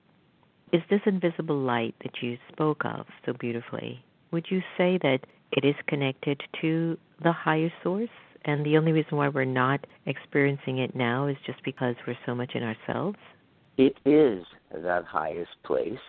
Is 0.73 0.81
this 0.89 1.01
invisible 1.05 1.57
light 1.57 1.95
that 2.03 2.21
you 2.21 2.37
spoke 2.51 2.83
of 2.83 3.05
so 3.25 3.33
beautifully, 3.33 4.03
would 4.31 4.47
you 4.49 4.59
say 4.77 4.99
that 5.01 5.19
it 5.53 5.65
is 5.65 5.75
connected 5.87 6.41
to 6.61 6.97
the 7.23 7.31
higher 7.31 7.71
source? 7.81 8.09
And 8.45 8.65
the 8.65 8.77
only 8.77 8.91
reason 8.91 9.17
why 9.17 9.29
we're 9.29 9.45
not 9.45 9.85
experiencing 10.05 10.77
it 10.79 10.95
now 10.95 11.27
is 11.27 11.37
just 11.45 11.63
because 11.63 11.95
we're 12.05 12.17
so 12.25 12.35
much 12.35 12.51
in 12.53 12.63
ourselves? 12.63 13.17
It 13.77 13.95
is 14.05 14.43
that 14.73 15.05
highest 15.05 15.51
place. 15.63 15.99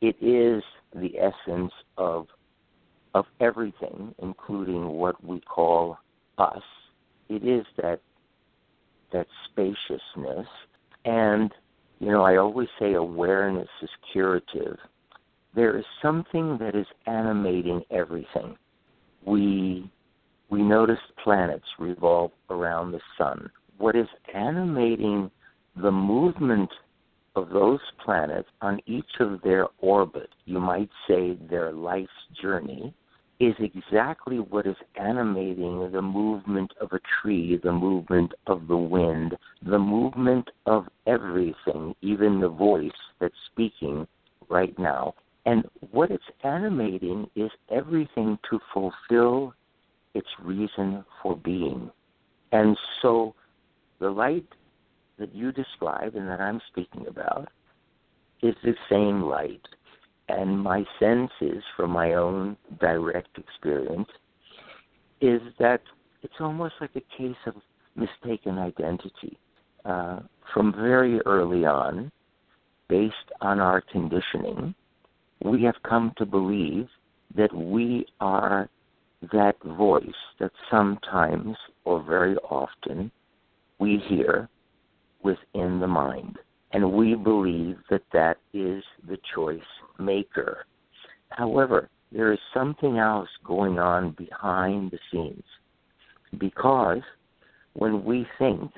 It 0.00 0.16
is 0.20 0.62
the 0.94 1.18
essence 1.18 1.72
of 1.98 2.26
of 3.14 3.26
everything, 3.40 4.14
including 4.22 4.88
what 4.88 5.22
we 5.22 5.40
call 5.40 5.98
us. 6.38 6.62
It 7.28 7.44
is 7.44 7.66
that 7.76 8.00
that 9.12 9.26
spaciousness. 9.50 10.46
And, 11.04 11.52
you 11.98 12.10
know, 12.10 12.22
I 12.22 12.36
always 12.36 12.68
say 12.78 12.94
awareness 12.94 13.68
is 13.82 13.90
curative. 14.12 14.78
There 15.54 15.76
is 15.76 15.84
something 16.00 16.56
that 16.58 16.74
is 16.74 16.86
animating 17.06 17.82
everything. 17.90 18.56
We 19.26 19.90
we 20.48 20.62
notice 20.62 20.98
planets 21.22 21.66
revolve 21.78 22.30
around 22.50 22.92
the 22.92 23.00
sun. 23.18 23.50
What 23.78 23.96
is 23.96 24.08
animating 24.34 25.30
the 25.76 25.90
movement 25.90 26.70
of 27.34 27.50
those 27.50 27.80
planets 28.04 28.48
on 28.60 28.80
each 28.86 29.20
of 29.20 29.40
their 29.42 29.66
orbit, 29.78 30.30
you 30.44 30.60
might 30.60 30.90
say 31.08 31.38
their 31.48 31.72
life's 31.72 32.10
journey, 32.40 32.94
is 33.40 33.54
exactly 33.58 34.38
what 34.38 34.66
is 34.66 34.76
animating 34.96 35.90
the 35.90 36.02
movement 36.02 36.72
of 36.80 36.92
a 36.92 37.00
tree, 37.20 37.58
the 37.62 37.72
movement 37.72 38.32
of 38.46 38.68
the 38.68 38.76
wind, 38.76 39.36
the 39.64 39.78
movement 39.78 40.48
of 40.66 40.86
everything, 41.06 41.94
even 42.02 42.40
the 42.40 42.48
voice 42.48 42.90
that's 43.20 43.34
speaking 43.50 44.06
right 44.48 44.78
now. 44.78 45.14
And 45.44 45.64
what 45.90 46.12
it's 46.12 46.22
animating 46.44 47.28
is 47.34 47.50
everything 47.68 48.38
to 48.48 48.60
fulfill 48.72 49.54
its 50.14 50.28
reason 50.40 51.04
for 51.20 51.36
being. 51.36 51.90
And 52.52 52.76
so 53.00 53.34
the 53.98 54.10
light 54.10 54.46
that 55.22 55.34
you 55.36 55.52
describe 55.52 56.16
and 56.16 56.28
that 56.28 56.40
I'm 56.40 56.60
speaking 56.66 57.06
about 57.06 57.48
is 58.42 58.56
the 58.64 58.74
same 58.90 59.22
light. 59.22 59.62
And 60.28 60.58
my 60.58 60.84
sense 60.98 61.30
is, 61.40 61.62
from 61.76 61.90
my 61.90 62.14
own 62.14 62.56
direct 62.80 63.38
experience, 63.38 64.08
is 65.20 65.40
that 65.60 65.80
it's 66.22 66.40
almost 66.40 66.74
like 66.80 66.90
a 66.96 67.16
case 67.16 67.36
of 67.46 67.54
mistaken 67.94 68.58
identity. 68.58 69.38
Uh, 69.84 70.20
from 70.52 70.72
very 70.72 71.20
early 71.20 71.64
on, 71.64 72.10
based 72.88 73.14
on 73.40 73.60
our 73.60 73.80
conditioning, 73.92 74.74
we 75.44 75.62
have 75.62 75.76
come 75.88 76.12
to 76.18 76.26
believe 76.26 76.88
that 77.36 77.54
we 77.54 78.06
are 78.20 78.68
that 79.32 79.54
voice 79.62 80.22
that 80.40 80.50
sometimes 80.68 81.56
or 81.84 82.02
very 82.02 82.34
often 82.50 83.12
we 83.78 84.02
hear 84.08 84.48
within 85.22 85.80
the 85.80 85.86
mind. 85.86 86.38
And 86.72 86.92
we 86.92 87.14
believe 87.14 87.76
that 87.90 88.02
that 88.12 88.38
is 88.52 88.82
the 89.06 89.18
choice 89.34 89.60
maker. 89.98 90.66
However, 91.30 91.90
there 92.10 92.32
is 92.32 92.38
something 92.52 92.98
else 92.98 93.28
going 93.44 93.78
on 93.78 94.12
behind 94.12 94.90
the 94.90 94.98
scenes 95.10 95.44
because 96.38 97.02
when 97.74 98.04
we 98.04 98.26
think 98.38 98.70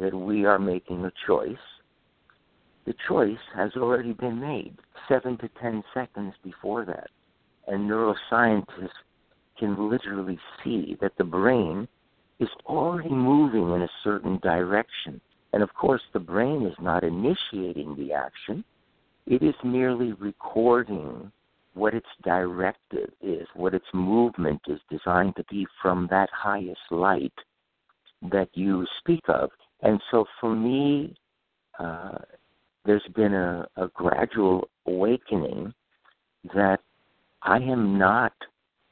that 0.00 0.14
we 0.14 0.44
are 0.44 0.58
making 0.58 1.04
a 1.04 1.12
choice, 1.26 1.56
the 2.86 2.94
choice 3.06 3.38
has 3.54 3.70
already 3.76 4.12
been 4.12 4.40
made 4.40 4.76
seven 5.08 5.36
to 5.38 5.48
ten 5.60 5.82
seconds 5.92 6.34
before 6.42 6.84
that. 6.84 7.10
And 7.66 7.88
neuroscientists 7.88 8.88
can 9.58 9.90
literally 9.90 10.38
see 10.62 10.96
that 11.00 11.12
the 11.18 11.24
brain 11.24 11.88
is 12.38 12.48
already 12.66 13.10
moving 13.10 13.74
in 13.74 13.82
a 13.82 13.90
certain 14.04 14.38
direction. 14.38 15.20
And 15.52 15.62
of 15.62 15.72
course, 15.74 16.02
the 16.12 16.20
brain 16.20 16.66
is 16.66 16.76
not 16.80 17.04
initiating 17.04 17.96
the 17.96 18.12
action, 18.12 18.64
it 19.26 19.42
is 19.42 19.54
merely 19.62 20.12
recording 20.14 21.30
what 21.74 21.94
its 21.94 22.06
directive 22.24 23.10
is, 23.22 23.46
what 23.54 23.74
its 23.74 23.86
movement 23.92 24.60
is 24.68 24.80
designed 24.90 25.36
to 25.36 25.44
be 25.50 25.66
from 25.80 26.08
that 26.10 26.28
highest 26.32 26.80
light 26.90 27.32
that 28.30 28.48
you 28.54 28.86
speak 28.98 29.22
of. 29.28 29.50
And 29.82 30.00
so 30.10 30.24
for 30.40 30.54
me, 30.54 31.14
uh, 31.78 32.18
there's 32.84 33.06
been 33.14 33.34
a, 33.34 33.66
a 33.76 33.88
gradual 33.88 34.68
awakening 34.86 35.72
that 36.54 36.80
I 37.42 37.58
am 37.58 37.98
not 37.98 38.32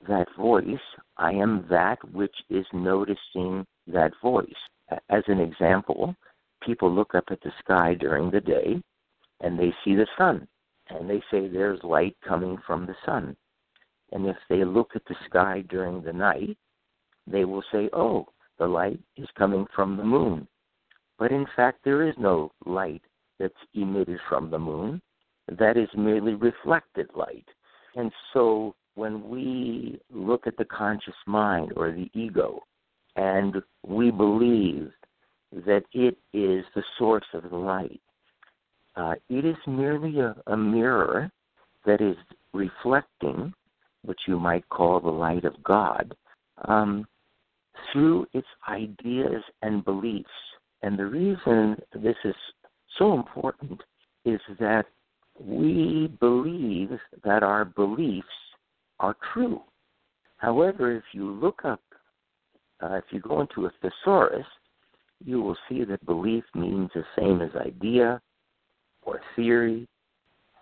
that 0.07 0.29
voice, 0.39 0.79
I 1.17 1.33
am 1.33 1.67
that 1.71 1.99
which 2.13 2.35
is 2.51 2.67
noticing 2.73 3.67
that 3.87 4.13
voice. 4.23 4.47
As 5.09 5.25
an 5.27 5.41
example, 5.41 6.15
people 6.67 6.93
look 6.93 7.15
up 7.15 7.25
at 7.31 7.41
the 7.43 7.53
sky 7.61 7.95
during 7.95 8.31
the 8.31 8.41
day 8.41 8.83
and 9.41 9.59
they 9.59 9.73
see 9.85 9.95
the 9.95 10.07
sun 10.19 10.47
and 10.91 11.09
they 11.09 11.23
say 11.31 11.49
there's 11.49 11.81
light 11.83 12.17
coming 12.27 12.59
from 12.67 12.85
the 12.87 12.97
sun. 13.05 13.37
And 14.13 14.27
if 14.27 14.37
they 14.49 14.65
look 14.65 14.91
at 14.95 15.05
the 15.09 15.17
sky 15.29 15.65
during 15.69 16.03
the 16.03 16.13
night, 16.13 16.57
they 17.27 17.45
will 17.45 17.65
say, 17.73 17.89
oh, 17.93 18.27
the 18.59 18.67
light 18.67 19.01
is 19.17 19.29
coming 19.37 19.67
from 19.75 19.97
the 19.97 20.05
moon. 20.05 20.47
But 21.19 21.33
in 21.33 21.47
fact, 21.57 21.81
there 21.85 22.07
is 22.07 22.15
no 22.19 22.53
light 22.65 23.03
that's 23.39 23.55
emitted 23.75 24.19
from 24.29 24.51
the 24.51 24.59
moon. 24.59 25.01
That 25.59 25.77
is 25.77 25.89
merely 25.97 26.35
reflected 26.35 27.09
light. 27.15 27.47
And 27.95 28.13
so 28.33 28.75
when 28.95 29.29
we 29.29 30.01
look 30.11 30.47
at 30.47 30.57
the 30.57 30.65
conscious 30.65 31.15
mind 31.27 31.73
or 31.77 31.93
the 31.93 32.11
ego 32.15 32.63
and 33.17 33.57
we 33.87 34.11
believe 34.11 34.91
that 35.65 35.85
it 35.93 36.17
is 36.33 36.65
the 36.75 36.83
source 36.99 37.25
of 37.33 37.51
the 37.51 37.57
light, 37.57 38.01
uh, 38.97 39.15
it 39.29 39.45
is 39.45 39.57
merely 39.67 40.21
a, 40.21 40.35
a 40.47 40.57
mirror 40.57 41.31
that 41.85 42.01
is 42.01 42.17
reflecting 42.53 43.53
what 44.03 44.17
you 44.27 44.39
might 44.39 44.69
call 44.69 45.01
the 45.01 45.09
light 45.09 45.45
of 45.45 45.63
God 45.63 46.15
um, 46.69 47.07
through 47.93 48.27
its 48.33 48.47
ideas 48.69 49.43
and 49.63 49.85
beliefs. 49.85 50.29
And 50.83 50.99
the 50.99 51.07
reason 51.07 51.77
this 51.95 52.17
is 52.25 52.35
so 52.99 53.15
important 53.15 53.81
is 54.25 54.41
that 54.61 54.87
we 55.39 56.11
believe 56.21 56.91
that 57.25 57.43
our 57.43 57.65
beliefs 57.65 58.27
are 59.01 59.17
true. 59.33 59.61
However, 60.39 60.97
if 60.97 61.05
you 61.13 61.31
look 61.31 61.65
up, 61.65 61.81
uh, 62.83 62.95
if 62.95 63.05
you 63.11 63.21
go 63.21 63.41
into 63.41 63.67
a 63.67 63.73
thesaurus, 63.83 64.47
you 65.25 65.41
will 65.41 65.57
see 65.69 65.85
that 65.85 66.05
belief 66.07 66.45
means 66.55 66.91
the 66.95 67.05
same 67.19 67.41
as 67.41 67.51
idea 67.57 68.21
or 69.03 69.21
theory. 69.35 69.89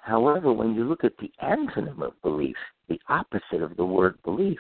However, 0.02 0.52
when 0.52 0.74
you 0.74 0.84
look 0.84 1.04
at 1.04 1.16
the 1.18 1.30
antonym 1.42 2.02
of 2.02 2.20
belief, 2.22 2.56
the 2.88 3.00
opposite 3.08 3.62
of 3.62 3.76
the 3.76 3.84
word 3.84 4.18
belief, 4.22 4.58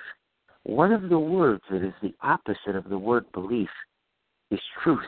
one 0.64 0.92
of 0.92 1.08
the 1.10 1.18
words 1.18 1.62
that 1.70 1.86
is 1.86 1.92
the 2.02 2.14
opposite 2.22 2.74
of 2.74 2.88
the 2.88 2.98
word 2.98 3.30
belief 3.32 3.68
is 4.50 4.60
truth. 4.82 5.04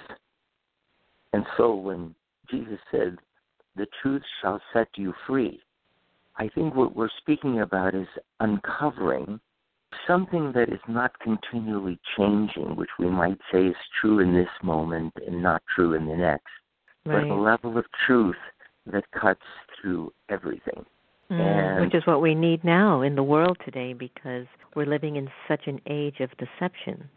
And 1.32 1.44
so 1.56 1.74
when 1.74 2.14
Jesus 2.50 2.78
said, 2.90 3.16
The 3.76 3.86
truth 4.02 4.22
shall 4.40 4.60
set 4.72 4.88
you 4.96 5.14
free, 5.26 5.60
I 6.38 6.48
think 6.48 6.74
what 6.74 6.94
we're 6.94 7.08
speaking 7.18 7.60
about 7.60 7.94
is 7.94 8.06
uncovering 8.40 9.40
something 10.06 10.52
that 10.52 10.68
is 10.68 10.80
not 10.88 11.18
continually 11.20 11.98
changing, 12.16 12.76
which 12.76 12.90
we 12.98 13.08
might 13.08 13.38
say 13.52 13.66
is 13.66 13.76
true 14.00 14.20
in 14.20 14.34
this 14.34 14.48
moment 14.62 15.12
and 15.26 15.42
not 15.42 15.62
true 15.74 15.94
in 15.94 16.06
the 16.06 16.16
next, 16.16 16.44
right. 17.04 17.22
but 17.22 17.34
a 17.34 17.34
level 17.34 17.78
of 17.78 17.84
truth 18.06 18.36
that 18.86 19.04
cuts 19.12 19.40
through 19.80 20.12
everything. 20.28 20.84
Mm, 21.30 21.80
which 21.80 21.94
is 21.94 22.06
what 22.06 22.22
we 22.22 22.36
need 22.36 22.62
now 22.62 23.02
in 23.02 23.16
the 23.16 23.22
world 23.22 23.58
today 23.64 23.92
because 23.92 24.46
we're 24.76 24.86
living 24.86 25.16
in 25.16 25.28
such 25.48 25.66
an 25.66 25.80
age 25.90 26.20
of 26.20 26.30
deception 26.38 27.08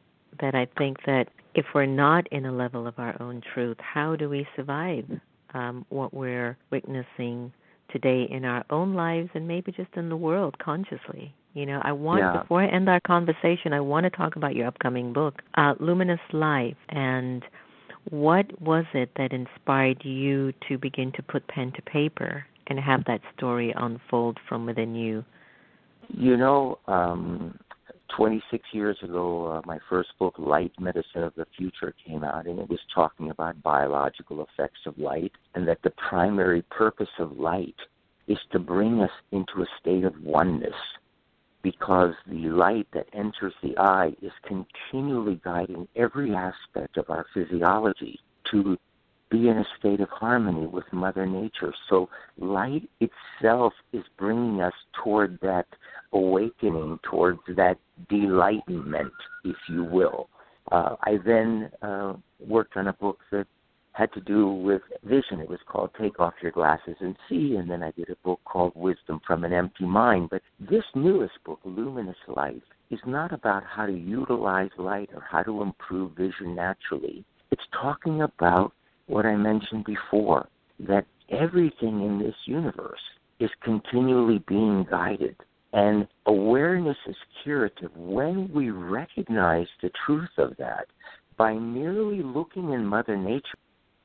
that 0.41 0.55
I 0.55 0.67
think 0.79 0.97
that 1.05 1.25
if 1.53 1.65
we're 1.75 1.85
not 1.85 2.25
in 2.31 2.47
a 2.47 2.51
level 2.51 2.87
of 2.87 2.97
our 2.97 3.21
own 3.21 3.41
truth, 3.53 3.77
how 3.79 4.15
do 4.15 4.27
we 4.27 4.47
survive 4.55 5.05
um, 5.53 5.85
what 5.89 6.13
we're 6.13 6.57
witnessing 6.71 7.51
today 7.91 8.27
in 8.29 8.45
our 8.45 8.63
own 8.69 8.93
lives 8.93 9.29
and 9.33 9.47
maybe 9.47 9.71
just 9.71 9.89
in 9.95 10.09
the 10.09 10.17
world 10.17 10.57
consciously. 10.59 11.33
You 11.53 11.65
know, 11.65 11.81
I 11.83 11.91
want 11.91 12.21
yeah. 12.21 12.41
before 12.41 12.61
I 12.61 12.67
end 12.67 12.87
our 12.89 12.99
conversation, 13.01 13.73
I 13.73 13.79
want 13.79 14.03
to 14.03 14.09
talk 14.11 14.35
about 14.35 14.55
your 14.55 14.67
upcoming 14.67 15.13
book, 15.13 15.41
uh, 15.55 15.73
Luminous 15.79 16.19
Life, 16.31 16.77
and 16.89 17.43
what 18.09 18.61
was 18.61 18.85
it 18.93 19.11
that 19.17 19.33
inspired 19.33 20.03
you 20.05 20.53
to 20.67 20.77
begin 20.77 21.11
to 21.13 21.23
put 21.23 21.47
pen 21.47 21.71
to 21.75 21.81
paper 21.81 22.45
and 22.67 22.79
have 22.79 23.03
that 23.05 23.21
story 23.35 23.73
unfold 23.75 24.37
from 24.47 24.65
within 24.65 24.95
you? 24.95 25.25
You 26.09 26.37
know, 26.37 26.79
um, 26.87 27.57
26 28.15 28.63
years 28.71 28.97
ago, 29.03 29.47
uh, 29.47 29.61
my 29.65 29.79
first 29.89 30.09
book, 30.19 30.35
Light 30.37 30.71
Medicine 30.79 31.23
of 31.23 31.33
the 31.35 31.45
Future, 31.57 31.93
came 32.05 32.23
out, 32.23 32.47
and 32.47 32.59
it 32.59 32.69
was 32.69 32.79
talking 32.93 33.29
about 33.29 33.61
biological 33.61 34.45
effects 34.45 34.79
of 34.85 34.97
light, 34.97 35.31
and 35.55 35.67
that 35.67 35.79
the 35.83 35.91
primary 36.09 36.63
purpose 36.63 37.09
of 37.19 37.37
light 37.37 37.75
is 38.27 38.37
to 38.51 38.59
bring 38.59 39.01
us 39.01 39.11
into 39.31 39.61
a 39.61 39.65
state 39.79 40.03
of 40.03 40.13
oneness, 40.23 40.73
because 41.61 42.13
the 42.27 42.49
light 42.49 42.87
that 42.93 43.07
enters 43.13 43.53
the 43.61 43.77
eye 43.77 44.13
is 44.21 44.31
continually 44.45 45.39
guiding 45.43 45.87
every 45.95 46.33
aspect 46.33 46.97
of 46.97 47.09
our 47.09 47.25
physiology 47.33 48.19
to 48.51 48.77
be 49.29 49.47
in 49.47 49.57
a 49.57 49.65
state 49.77 49.99
of 49.99 50.09
harmony 50.09 50.65
with 50.65 50.85
Mother 50.91 51.25
Nature. 51.25 51.73
So, 51.89 52.09
light 52.37 52.89
itself 52.99 53.73
is 53.93 54.03
bringing 54.17 54.61
us 54.61 54.73
toward 55.03 55.39
that 55.41 55.67
awakening, 56.13 56.99
towards 57.03 57.41
that 57.55 57.77
delightment, 58.09 59.13
if 59.43 59.57
you 59.69 59.83
will. 59.83 60.29
Uh, 60.71 60.95
I 61.03 61.19
then 61.23 61.69
uh, 61.81 62.13
worked 62.39 62.75
on 62.77 62.87
a 62.87 62.93
book 62.93 63.19
that 63.31 63.47
had 63.99 64.13
to 64.13 64.21
do 64.21 64.47
with 64.47 64.81
vision. 65.03 65.41
It 65.41 65.49
was 65.49 65.59
called 65.67 65.89
Take 65.99 66.21
Off 66.21 66.33
Your 66.41 66.53
Glasses 66.53 66.95
and 67.01 67.17
See, 67.27 67.55
and 67.57 67.69
then 67.69 67.83
I 67.83 67.91
did 67.91 68.09
a 68.09 68.15
book 68.23 68.39
called 68.45 68.71
Wisdom 68.73 69.19
from 69.27 69.43
an 69.43 69.51
Empty 69.51 69.83
Mind. 69.83 70.29
But 70.29 70.41
this 70.57 70.85
newest 70.95 71.33
book, 71.45 71.59
Luminous 71.65 72.15
Life, 72.29 72.63
is 72.91 72.99
not 73.05 73.33
about 73.33 73.63
how 73.65 73.85
to 73.85 73.91
utilize 73.91 74.69
light 74.77 75.09
or 75.13 75.21
how 75.29 75.43
to 75.43 75.61
improve 75.61 76.13
vision 76.13 76.55
naturally. 76.55 77.25
It's 77.51 77.67
talking 77.73 78.21
about 78.21 78.71
what 79.07 79.25
I 79.25 79.35
mentioned 79.35 79.83
before 79.83 80.47
that 80.79 81.05
everything 81.29 82.01
in 82.01 82.19
this 82.19 82.35
universe 82.45 83.01
is 83.41 83.49
continually 83.61 84.41
being 84.47 84.87
guided. 84.89 85.35
And 85.73 86.07
awareness 86.25 86.97
is 87.05 87.17
curative 87.43 87.91
when 87.97 88.49
we 88.53 88.69
recognize 88.69 89.67
the 89.81 89.91
truth 90.05 90.29
of 90.37 90.55
that 90.57 90.87
by 91.35 91.53
merely 91.53 92.23
looking 92.23 92.71
in 92.71 92.85
Mother 92.85 93.17
Nature 93.17 93.57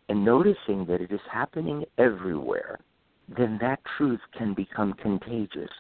and 0.09 0.25
noticing 0.25 0.85
that 0.87 1.01
it 1.01 1.11
is 1.11 1.21
happening 1.31 1.85
everywhere, 1.99 2.79
then 3.29 3.59
that 3.61 3.81
truth 3.97 4.21
can 4.37 4.55
become 4.55 4.93
contagious 4.95 5.71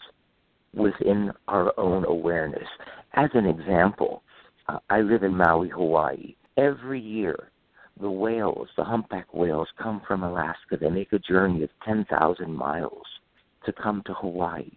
within 0.73 1.31
our 1.49 1.79
own 1.79 2.05
awareness. 2.05 2.69
As 3.15 3.31
an 3.35 3.47
example, 3.47 4.23
uh, 4.69 4.79
I 4.91 5.01
live 5.01 5.23
in 5.23 5.37
Maui, 5.37 5.69
Hawaii. 5.69 6.35
Every 6.57 7.01
year, 7.01 7.51
the 8.01 8.11
whales, 8.11 8.69
the 8.77 8.85
humpback 8.85 9.33
whales, 9.33 9.69
come 9.81 10.01
from 10.07 10.23
Alaska. 10.23 10.77
They 10.81 10.91
make 10.91 11.13
a 11.13 11.19
journey 11.19 11.63
of 11.63 11.71
10,000 11.85 12.53
miles 12.53 13.07
to 13.67 13.73
come 13.73 14.03
to 14.07 14.15
Hawaii. 14.15 14.71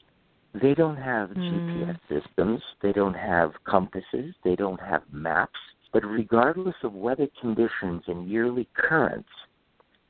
They 0.53 0.73
don't 0.73 0.97
have 0.97 1.29
mm. 1.29 1.37
GPS 1.37 1.99
systems, 2.09 2.61
they 2.81 2.91
don't 2.91 3.13
have 3.13 3.51
compasses, 3.67 4.33
they 4.43 4.55
don't 4.55 4.79
have 4.79 5.01
maps, 5.11 5.59
but 5.93 6.05
regardless 6.05 6.75
of 6.83 6.93
weather 6.93 7.27
conditions 7.39 8.03
and 8.07 8.29
yearly 8.29 8.67
currents, 8.75 9.29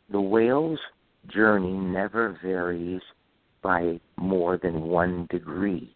the 0.09 0.21
whale's 0.21 0.79
journey 1.27 1.73
never 1.73 2.37
varies 2.41 3.01
by 3.61 3.99
more 4.17 4.57
than 4.57 4.83
one 4.83 5.27
degree. 5.29 5.93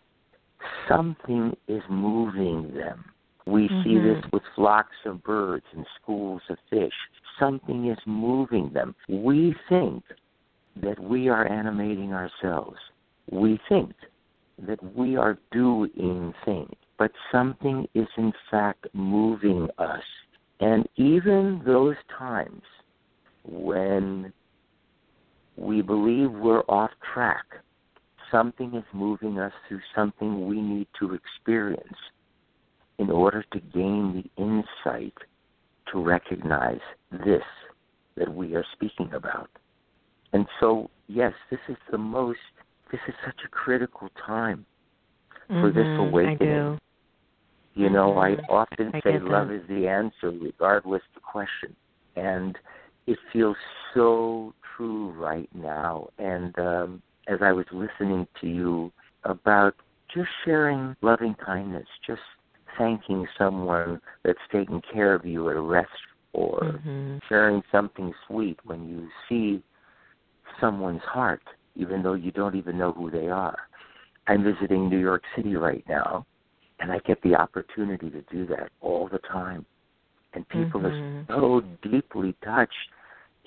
Something 0.87 1.55
is 1.67 1.81
moving 1.89 2.73
them. 2.75 3.05
We 3.45 3.67
mm-hmm. 3.67 3.83
see 3.83 3.97
this 3.97 4.23
with 4.31 4.43
flocks 4.55 4.95
of 5.05 5.23
birds 5.23 5.65
and 5.75 5.85
schools 6.01 6.41
of 6.49 6.57
fish. 6.69 6.93
Something 7.39 7.89
is 7.89 7.97
moving 8.05 8.71
them. 8.73 8.95
We 9.09 9.55
think 9.67 10.03
that 10.81 10.99
we 10.99 11.29
are 11.29 11.47
animating 11.47 12.13
ourselves. 12.13 12.77
We 13.31 13.59
think 13.67 13.93
that 14.67 14.95
we 14.95 15.15
are 15.15 15.39
doing 15.51 16.33
things, 16.45 16.75
but 17.01 17.11
something 17.31 17.87
is 17.95 18.05
in 18.15 18.31
fact 18.51 18.85
moving 18.93 19.67
us. 19.79 20.03
And 20.59 20.87
even 20.97 21.59
those 21.65 21.95
times 22.15 22.61
when 23.43 24.31
we 25.57 25.81
believe 25.81 26.29
we're 26.29 26.61
off 26.69 26.91
track, 27.11 27.45
something 28.31 28.75
is 28.75 28.83
moving 28.93 29.39
us 29.39 29.51
through 29.67 29.79
something 29.95 30.45
we 30.45 30.61
need 30.61 30.85
to 30.99 31.15
experience 31.15 31.97
in 32.99 33.09
order 33.09 33.43
to 33.51 33.59
gain 33.59 34.23
the 34.37 34.43
insight 34.43 35.15
to 35.91 36.03
recognize 36.03 36.81
this 37.25 37.41
that 38.15 38.31
we 38.31 38.53
are 38.53 38.65
speaking 38.73 39.11
about. 39.15 39.49
And 40.33 40.45
so, 40.59 40.91
yes, 41.07 41.33
this 41.49 41.61
is 41.67 41.77
the 41.89 41.97
most, 41.97 42.37
this 42.91 43.01
is 43.07 43.15
such 43.25 43.39
a 43.43 43.49
critical 43.49 44.09
time 44.23 44.67
for 45.47 45.71
mm-hmm, 45.71 45.79
this 45.79 46.07
awakening. 46.07 46.77
You 47.73 47.89
know, 47.89 48.17
I 48.17 48.31
mm-hmm. 48.31 48.51
often 48.51 48.91
I 48.93 49.01
say 49.01 49.19
love 49.19 49.51
is 49.51 49.61
the 49.69 49.87
answer, 49.87 50.31
regardless 50.31 51.01
the 51.13 51.21
question. 51.21 51.75
And 52.15 52.57
it 53.07 53.17
feels 53.31 53.55
so 53.93 54.53
true 54.75 55.11
right 55.11 55.49
now. 55.53 56.09
And 56.17 56.57
um, 56.59 57.01
as 57.27 57.39
I 57.41 57.51
was 57.51 57.65
listening 57.71 58.27
to 58.41 58.47
you 58.47 58.91
about 59.23 59.75
just 60.13 60.29
sharing 60.43 60.95
loving 61.01 61.35
kindness, 61.43 61.87
just 62.05 62.21
thanking 62.77 63.25
someone 63.37 64.01
that's 64.23 64.39
taking 64.51 64.81
care 64.93 65.13
of 65.13 65.25
you 65.25 65.49
at 65.49 65.55
a 65.55 65.61
rest 65.61 65.89
or 66.33 66.59
mm-hmm. 66.61 67.17
sharing 67.27 67.61
something 67.71 68.13
sweet 68.27 68.59
when 68.63 68.87
you 68.87 69.07
see 69.27 69.63
someone's 70.59 71.01
heart, 71.03 71.41
even 71.75 72.03
though 72.03 72.13
you 72.13 72.31
don't 72.31 72.55
even 72.55 72.77
know 72.77 72.91
who 72.91 73.09
they 73.09 73.27
are. 73.27 73.57
I'm 74.27 74.43
visiting 74.43 74.89
New 74.89 74.99
York 74.99 75.23
City 75.35 75.55
right 75.55 75.83
now, 75.89 76.25
and 76.81 76.91
I 76.91 76.99
get 77.05 77.21
the 77.21 77.35
opportunity 77.35 78.09
to 78.09 78.21
do 78.23 78.45
that 78.47 78.71
all 78.81 79.07
the 79.09 79.19
time. 79.19 79.65
And 80.33 80.47
people 80.49 80.81
mm-hmm. 80.81 81.31
are 81.31 81.39
so 81.39 81.61
deeply 81.87 82.35
touched 82.43 82.73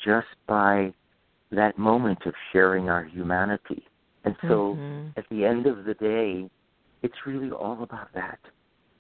just 0.03 0.29
by 0.47 0.95
that 1.51 1.77
moment 1.79 2.19
of 2.27 2.35
sharing 2.53 2.89
our 2.89 3.05
humanity. 3.05 3.85
And 4.25 4.37
so 4.43 4.77
mm-hmm. 4.79 5.09
at 5.19 5.25
the 5.31 5.45
end 5.45 5.67
of 5.67 5.85
the 5.85 5.95
day, 5.95 6.49
it's 7.03 7.15
really 7.27 7.51
all 7.51 7.83
about 7.83 8.09
that. 8.15 8.39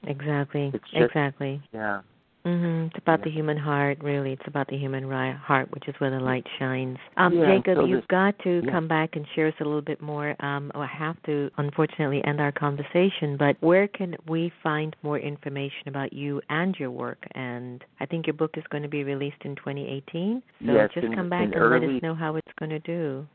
Exactly. 0.06 0.70
Just, 0.72 0.84
exactly. 0.94 1.62
Yeah. 1.72 2.00
Mhm. 2.44 2.88
It's 2.88 2.98
about 2.98 3.22
the 3.22 3.30
human 3.30 3.56
heart, 3.56 3.98
really. 4.02 4.32
It's 4.32 4.46
about 4.46 4.68
the 4.68 4.76
human 4.76 5.06
ri- 5.06 5.32
heart, 5.32 5.70
which 5.70 5.88
is 5.88 5.94
where 5.98 6.10
the 6.10 6.20
light 6.20 6.46
shines. 6.58 6.98
Um, 7.16 7.32
Yeah, 7.32 7.46
Jacob, 7.56 7.78
so 7.78 7.84
you've 7.86 8.06
got 8.08 8.38
to 8.40 8.60
yeah. 8.62 8.70
come 8.70 8.86
back 8.86 9.16
and 9.16 9.26
share 9.28 9.46
us 9.46 9.54
a 9.60 9.64
little 9.64 9.80
bit 9.80 10.02
more. 10.02 10.36
Um, 10.40 10.70
I 10.74 10.84
have 10.84 11.20
to, 11.22 11.50
unfortunately, 11.56 12.22
end 12.24 12.40
our 12.42 12.52
conversation. 12.52 13.38
But 13.38 13.56
where 13.60 13.88
can 13.88 14.14
we 14.28 14.50
find 14.62 14.94
more 15.02 15.18
information 15.18 15.88
about 15.88 16.12
you 16.12 16.42
and 16.50 16.78
your 16.78 16.90
work? 16.90 17.26
And 17.34 17.82
I 18.00 18.04
think 18.06 18.26
your 18.26 18.34
book 18.34 18.58
is 18.58 18.64
going 18.68 18.82
to 18.82 18.90
be 18.90 19.04
released 19.04 19.42
in 19.44 19.54
2018. 19.56 20.42
So 20.66 20.72
Yes, 20.72 20.90
just 20.92 21.06
in- 21.06 21.14
come 21.14 21.30
back 21.30 21.50
and 21.50 21.70
let 21.70 21.82
us 21.82 22.02
know 22.02 22.14
how 22.14 22.36
it's 22.36 22.52
going 22.58 22.70
to 22.70 22.78
do. 22.80 23.26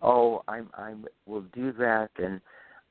Oh, 0.00 0.42
I'm 0.48 0.70
I'm 0.74 1.04
will 1.26 1.42
do 1.52 1.72
that 1.72 2.10
and 2.18 2.40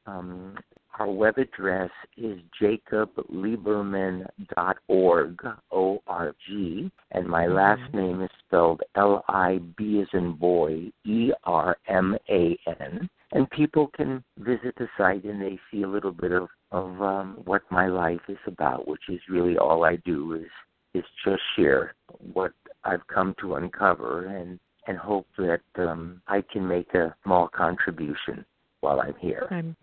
um 0.08 0.56
our 1.00 1.10
web 1.10 1.38
address 1.38 1.90
is 2.18 2.38
jacobliberman.org, 2.62 5.48
O 5.72 6.02
R 6.08 6.36
G, 6.48 6.92
and 7.12 7.28
my 7.28 7.48
last 7.48 7.82
Mm-hmm. 7.82 7.98
name 7.98 8.22
is 8.22 8.30
spelled 8.46 8.82
L 8.96 9.24
I 9.28 9.60
B 9.78 10.00
as 10.02 10.08
in 10.14 10.34
boy, 10.34 10.92
E 11.06 11.32
R 11.44 11.78
M 11.88 12.18
A 12.30 12.58
N. 12.80 13.10
And 13.34 13.50
people 13.52 13.88
can 13.96 14.24
visit 14.38 14.74
the 14.78 14.88
site 14.98 15.26
and 15.26 15.42
they 15.42 15.60
see 15.70 15.84
a 15.84 15.88
little 15.88 16.14
bit 16.14 16.32
of, 16.32 16.48
of 16.72 17.02
um, 17.02 17.42
what 17.46 17.62
my 17.70 17.88
life 17.88 18.22
is 18.30 18.38
about, 18.48 18.88
which 18.88 19.10
is 19.10 19.20
really 19.30 19.58
all 19.58 19.84
I 19.84 19.98
do 19.98 20.34
is 20.34 20.50
is 20.94 21.04
just 21.24 21.42
share 21.56 21.94
what 22.34 22.54
I've 22.84 23.06
come 23.08 23.36
to 23.42 23.56
uncover 23.56 24.28
and 24.28 24.60
and 24.88 24.98
hope 24.98 25.28
that 25.38 25.62
um, 25.78 26.22
I 26.28 26.42
can 26.42 26.68
make 26.68 26.94
a 26.94 27.14
small 27.24 27.50
contribution 27.50 28.46
while 28.80 29.02
I'm 29.02 29.16
here. 29.20 29.48
I'm, 29.52 29.76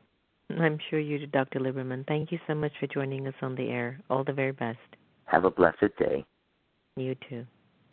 I'm 0.51 0.79
sure 0.91 0.99
you 0.99 1.19
do, 1.19 1.27
Dr. 1.27 1.61
Liberman. 1.61 2.07
Thank 2.07 2.31
you 2.31 2.39
so 2.47 2.55
much 2.55 2.73
for 2.79 2.87
joining 2.87 3.27
us 3.27 3.35
on 3.43 3.55
the 3.55 3.69
air. 3.69 4.01
All 4.11 4.25
the 4.25 4.33
very 4.33 4.53
best. 4.53 4.79
Have 5.27 5.45
a 5.45 5.51
blessed 5.51 5.97
day. 5.99 6.25
You 6.97 7.17
too. 7.29 7.45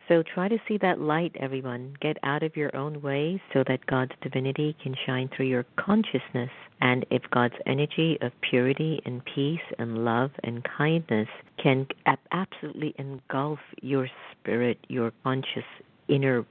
So 0.08 0.22
try 0.34 0.48
to 0.48 0.58
see 0.68 0.78
that 0.78 1.00
light, 1.00 1.34
everyone. 1.38 1.94
Get 2.00 2.18
out 2.24 2.42
of 2.42 2.56
your 2.56 2.74
own 2.76 3.00
way 3.02 3.40
so 3.52 3.64
that 3.68 3.86
God's 3.86 4.12
divinity 4.20 4.76
can 4.82 4.94
shine 5.06 5.30
through 5.34 5.46
your 5.46 5.64
consciousness. 5.76 6.50
And 6.80 7.06
if 7.10 7.22
God's 7.30 7.54
energy 7.66 8.18
of 8.20 8.32
purity 8.48 9.00
and 9.06 9.22
peace 9.24 9.60
and 9.78 10.04
love 10.04 10.32
and 10.42 10.66
kindness 10.76 11.28
can 11.62 11.86
absolutely 12.32 12.94
engulf 12.98 13.60
your 13.80 14.08
spirit, 14.32 14.78
your 14.88 15.12
conscious 15.22 15.64
inner 16.08 16.44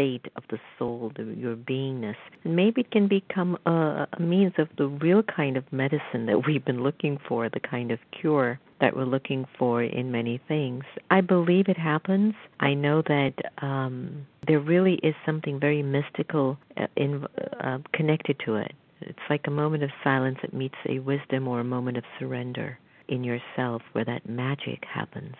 state 0.00 0.26
of 0.36 0.42
the 0.50 0.58
soul, 0.78 1.12
the, 1.16 1.24
your 1.24 1.56
beingness. 1.56 2.16
And 2.44 2.56
maybe 2.56 2.80
it 2.82 2.90
can 2.90 3.06
become 3.08 3.58
a, 3.66 4.06
a 4.12 4.20
means 4.20 4.52
of 4.58 4.68
the 4.78 4.86
real 4.86 5.22
kind 5.22 5.56
of 5.56 5.64
medicine 5.72 6.26
that 6.26 6.46
we've 6.46 6.64
been 6.64 6.82
looking 6.82 7.18
for, 7.28 7.48
the 7.48 7.60
kind 7.60 7.90
of 7.90 7.98
cure 8.18 8.58
that 8.80 8.96
we're 8.96 9.04
looking 9.04 9.44
for 9.58 9.82
in 9.82 10.10
many 10.10 10.40
things. 10.48 10.84
I 11.10 11.20
believe 11.20 11.66
it 11.68 11.76
happens. 11.76 12.34
I 12.60 12.72
know 12.72 13.02
that 13.02 13.34
um, 13.60 14.26
there 14.46 14.60
really 14.60 14.94
is 15.02 15.14
something 15.26 15.60
very 15.60 15.82
mystical 15.82 16.56
uh, 16.78 16.86
in 16.96 17.26
uh, 17.62 17.78
connected 17.92 18.40
to 18.46 18.56
it. 18.56 18.72
It's 19.02 19.18
like 19.28 19.42
a 19.46 19.50
moment 19.50 19.82
of 19.82 19.90
silence 20.02 20.38
that 20.42 20.54
meets 20.54 20.76
a 20.88 20.98
wisdom 21.00 21.46
or 21.46 21.60
a 21.60 21.64
moment 21.64 21.98
of 21.98 22.04
surrender 22.18 22.78
in 23.08 23.22
yourself 23.24 23.82
where 23.92 24.04
that 24.04 24.28
magic 24.28 24.84
happens. 24.90 25.34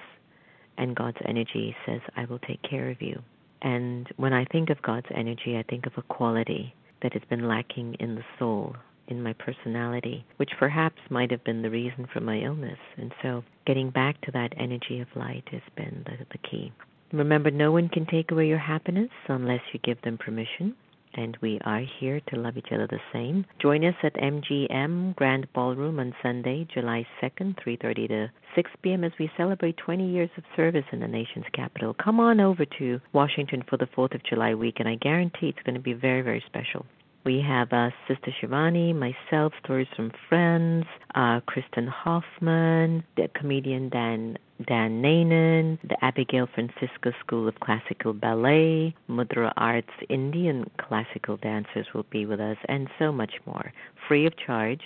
And 0.77 0.97
God's 0.97 1.19
energy 1.27 1.75
says, 1.87 2.01
I 2.17 2.25
will 2.25 2.39
take 2.41 2.61
care 2.63 2.91
of 2.91 3.01
you. 3.01 3.23
And 3.63 4.09
when 4.17 4.33
I 4.33 4.45
think 4.47 4.71
of 4.71 4.83
God's 4.83 5.07
energy, 5.15 5.57
I 5.57 5.65
think 5.69 5.87
of 5.87 5.93
a 5.97 6.03
quality 6.03 6.75
that 7.03 7.13
has 7.13 7.23
been 7.29 7.49
lacking 7.49 7.97
in 8.01 8.15
the 8.15 8.25
soul, 8.39 8.77
in 9.09 9.23
my 9.23 9.33
personality, 9.35 10.25
which 10.37 10.51
perhaps 10.59 11.01
might 11.11 11.31
have 11.31 11.45
been 11.45 11.63
the 11.63 11.71
reason 11.71 12.07
for 12.13 12.21
my 12.21 12.39
illness. 12.39 12.79
And 12.97 13.13
so 13.23 13.43
getting 13.67 13.91
back 13.91 14.21
to 14.23 14.33
that 14.33 14.55
energy 14.57 15.01
of 15.01 15.09
light 15.17 15.45
has 15.51 15.63
been 15.77 16.05
the, 16.07 16.25
the 16.31 16.49
key. 16.49 16.73
Remember, 17.13 17.51
no 17.51 17.73
one 17.73 17.89
can 17.89 18.07
take 18.07 18.31
away 18.31 18.47
your 18.47 18.59
happiness 18.59 19.11
unless 19.29 19.63
you 19.73 19.81
give 19.83 20.01
them 20.03 20.17
permission 20.17 20.77
and 21.21 21.37
we 21.43 21.59
are 21.65 21.83
here 21.99 22.21
to 22.29 22.37
love 22.37 22.57
each 22.57 22.73
other 22.73 22.87
the 22.87 22.99
same. 23.13 23.45
Join 23.61 23.85
us 23.85 23.95
at 24.03 24.15
MGM 24.15 25.15
Grand 25.17 25.47
Ballroom 25.53 26.01
on 26.01 26.15
Sunday, 26.23 26.67
July 26.73 27.07
2nd, 27.23 27.57
3:30 27.63 28.09
to 28.09 28.31
6 28.55 28.71
p.m. 28.83 29.05
as 29.05 29.13
we 29.19 29.31
celebrate 29.37 29.77
20 29.77 30.11
years 30.11 30.31
of 30.39 30.45
service 30.57 30.87
in 30.93 31.01
the 31.01 31.07
nation's 31.07 31.45
capital. 31.53 31.95
Come 32.03 32.21
on 32.21 32.41
over 32.41 32.65
to 32.79 33.01
Washington 33.13 33.63
for 33.69 33.77
the 33.77 33.87
4th 33.87 34.15
of 34.15 34.23
July 34.25 34.55
week 34.55 34.77
and 34.81 34.89
I 34.89 34.95
guarantee 34.95 35.49
it's 35.49 35.63
going 35.65 35.75
to 35.75 35.81
be 35.81 35.93
very 35.93 36.23
very 36.23 36.43
special. 36.47 36.87
We 37.23 37.43
have 37.47 37.71
uh, 37.71 37.91
Sister 38.09 38.33
Shivani, 38.41 38.95
myself, 38.95 39.53
stories 39.63 39.89
from 39.95 40.11
friends, 40.31 40.87
uh, 41.15 41.41
Kristen 41.45 41.87
Hoffman, 41.87 43.05
the 43.17 43.29
comedian 43.39 43.91
Dan 43.91 44.39
Dan 44.67 45.03
Nanan, 45.03 45.79
the 45.89 45.97
Abigail 46.05 46.47
Francisco 46.55 47.13
School 47.21 47.49
of 47.49 47.59
Classical 47.61 48.13
Ballet, 48.13 48.95
Mudra 49.09 49.53
Arts 49.57 49.89
Indian 50.09 50.71
classical 50.79 51.39
dancers 51.39 51.87
will 51.95 52.07
be 52.11 52.27
with 52.27 52.41
us, 52.41 52.59
and 52.69 52.89
so 52.99 53.11
much 53.11 53.33
more, 53.47 53.73
free 54.07 54.27
of 54.27 54.35
charge. 54.37 54.83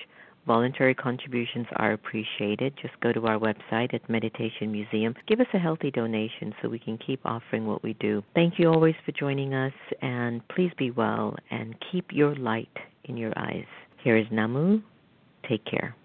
Voluntary 0.47 0.95
contributions 0.95 1.67
are 1.77 1.93
appreciated. 1.93 2.75
Just 2.81 3.01
go 3.01 3.13
to 3.13 3.27
our 3.27 3.39
website 3.39 3.95
at 3.95 4.09
Meditation 4.11 4.71
Museum. 4.71 5.15
Give 5.27 5.41
us 5.41 5.47
a 5.55 5.59
healthy 5.59 5.91
donation 5.91 6.55
so 6.61 6.69
we 6.69 6.79
can 6.79 6.99
keep 6.99 7.21
offering 7.25 7.67
what 7.67 7.83
we 7.83 7.95
do. 7.95 8.23
Thank 8.35 8.59
you 8.59 8.71
always 8.71 8.95
for 9.05 9.13
joining 9.13 9.55
us, 9.55 9.73
and 10.03 10.47
please 10.49 10.71
be 10.77 10.91
well 10.91 11.35
and 11.51 11.75
keep 11.91 12.13
your 12.13 12.37
light 12.37 12.77
in 13.05 13.17
your 13.17 13.33
eyes. 13.37 13.67
Here 14.03 14.19
is 14.19 14.27
Namu. 14.31 14.83
Take 15.49 15.65
care. 15.65 15.97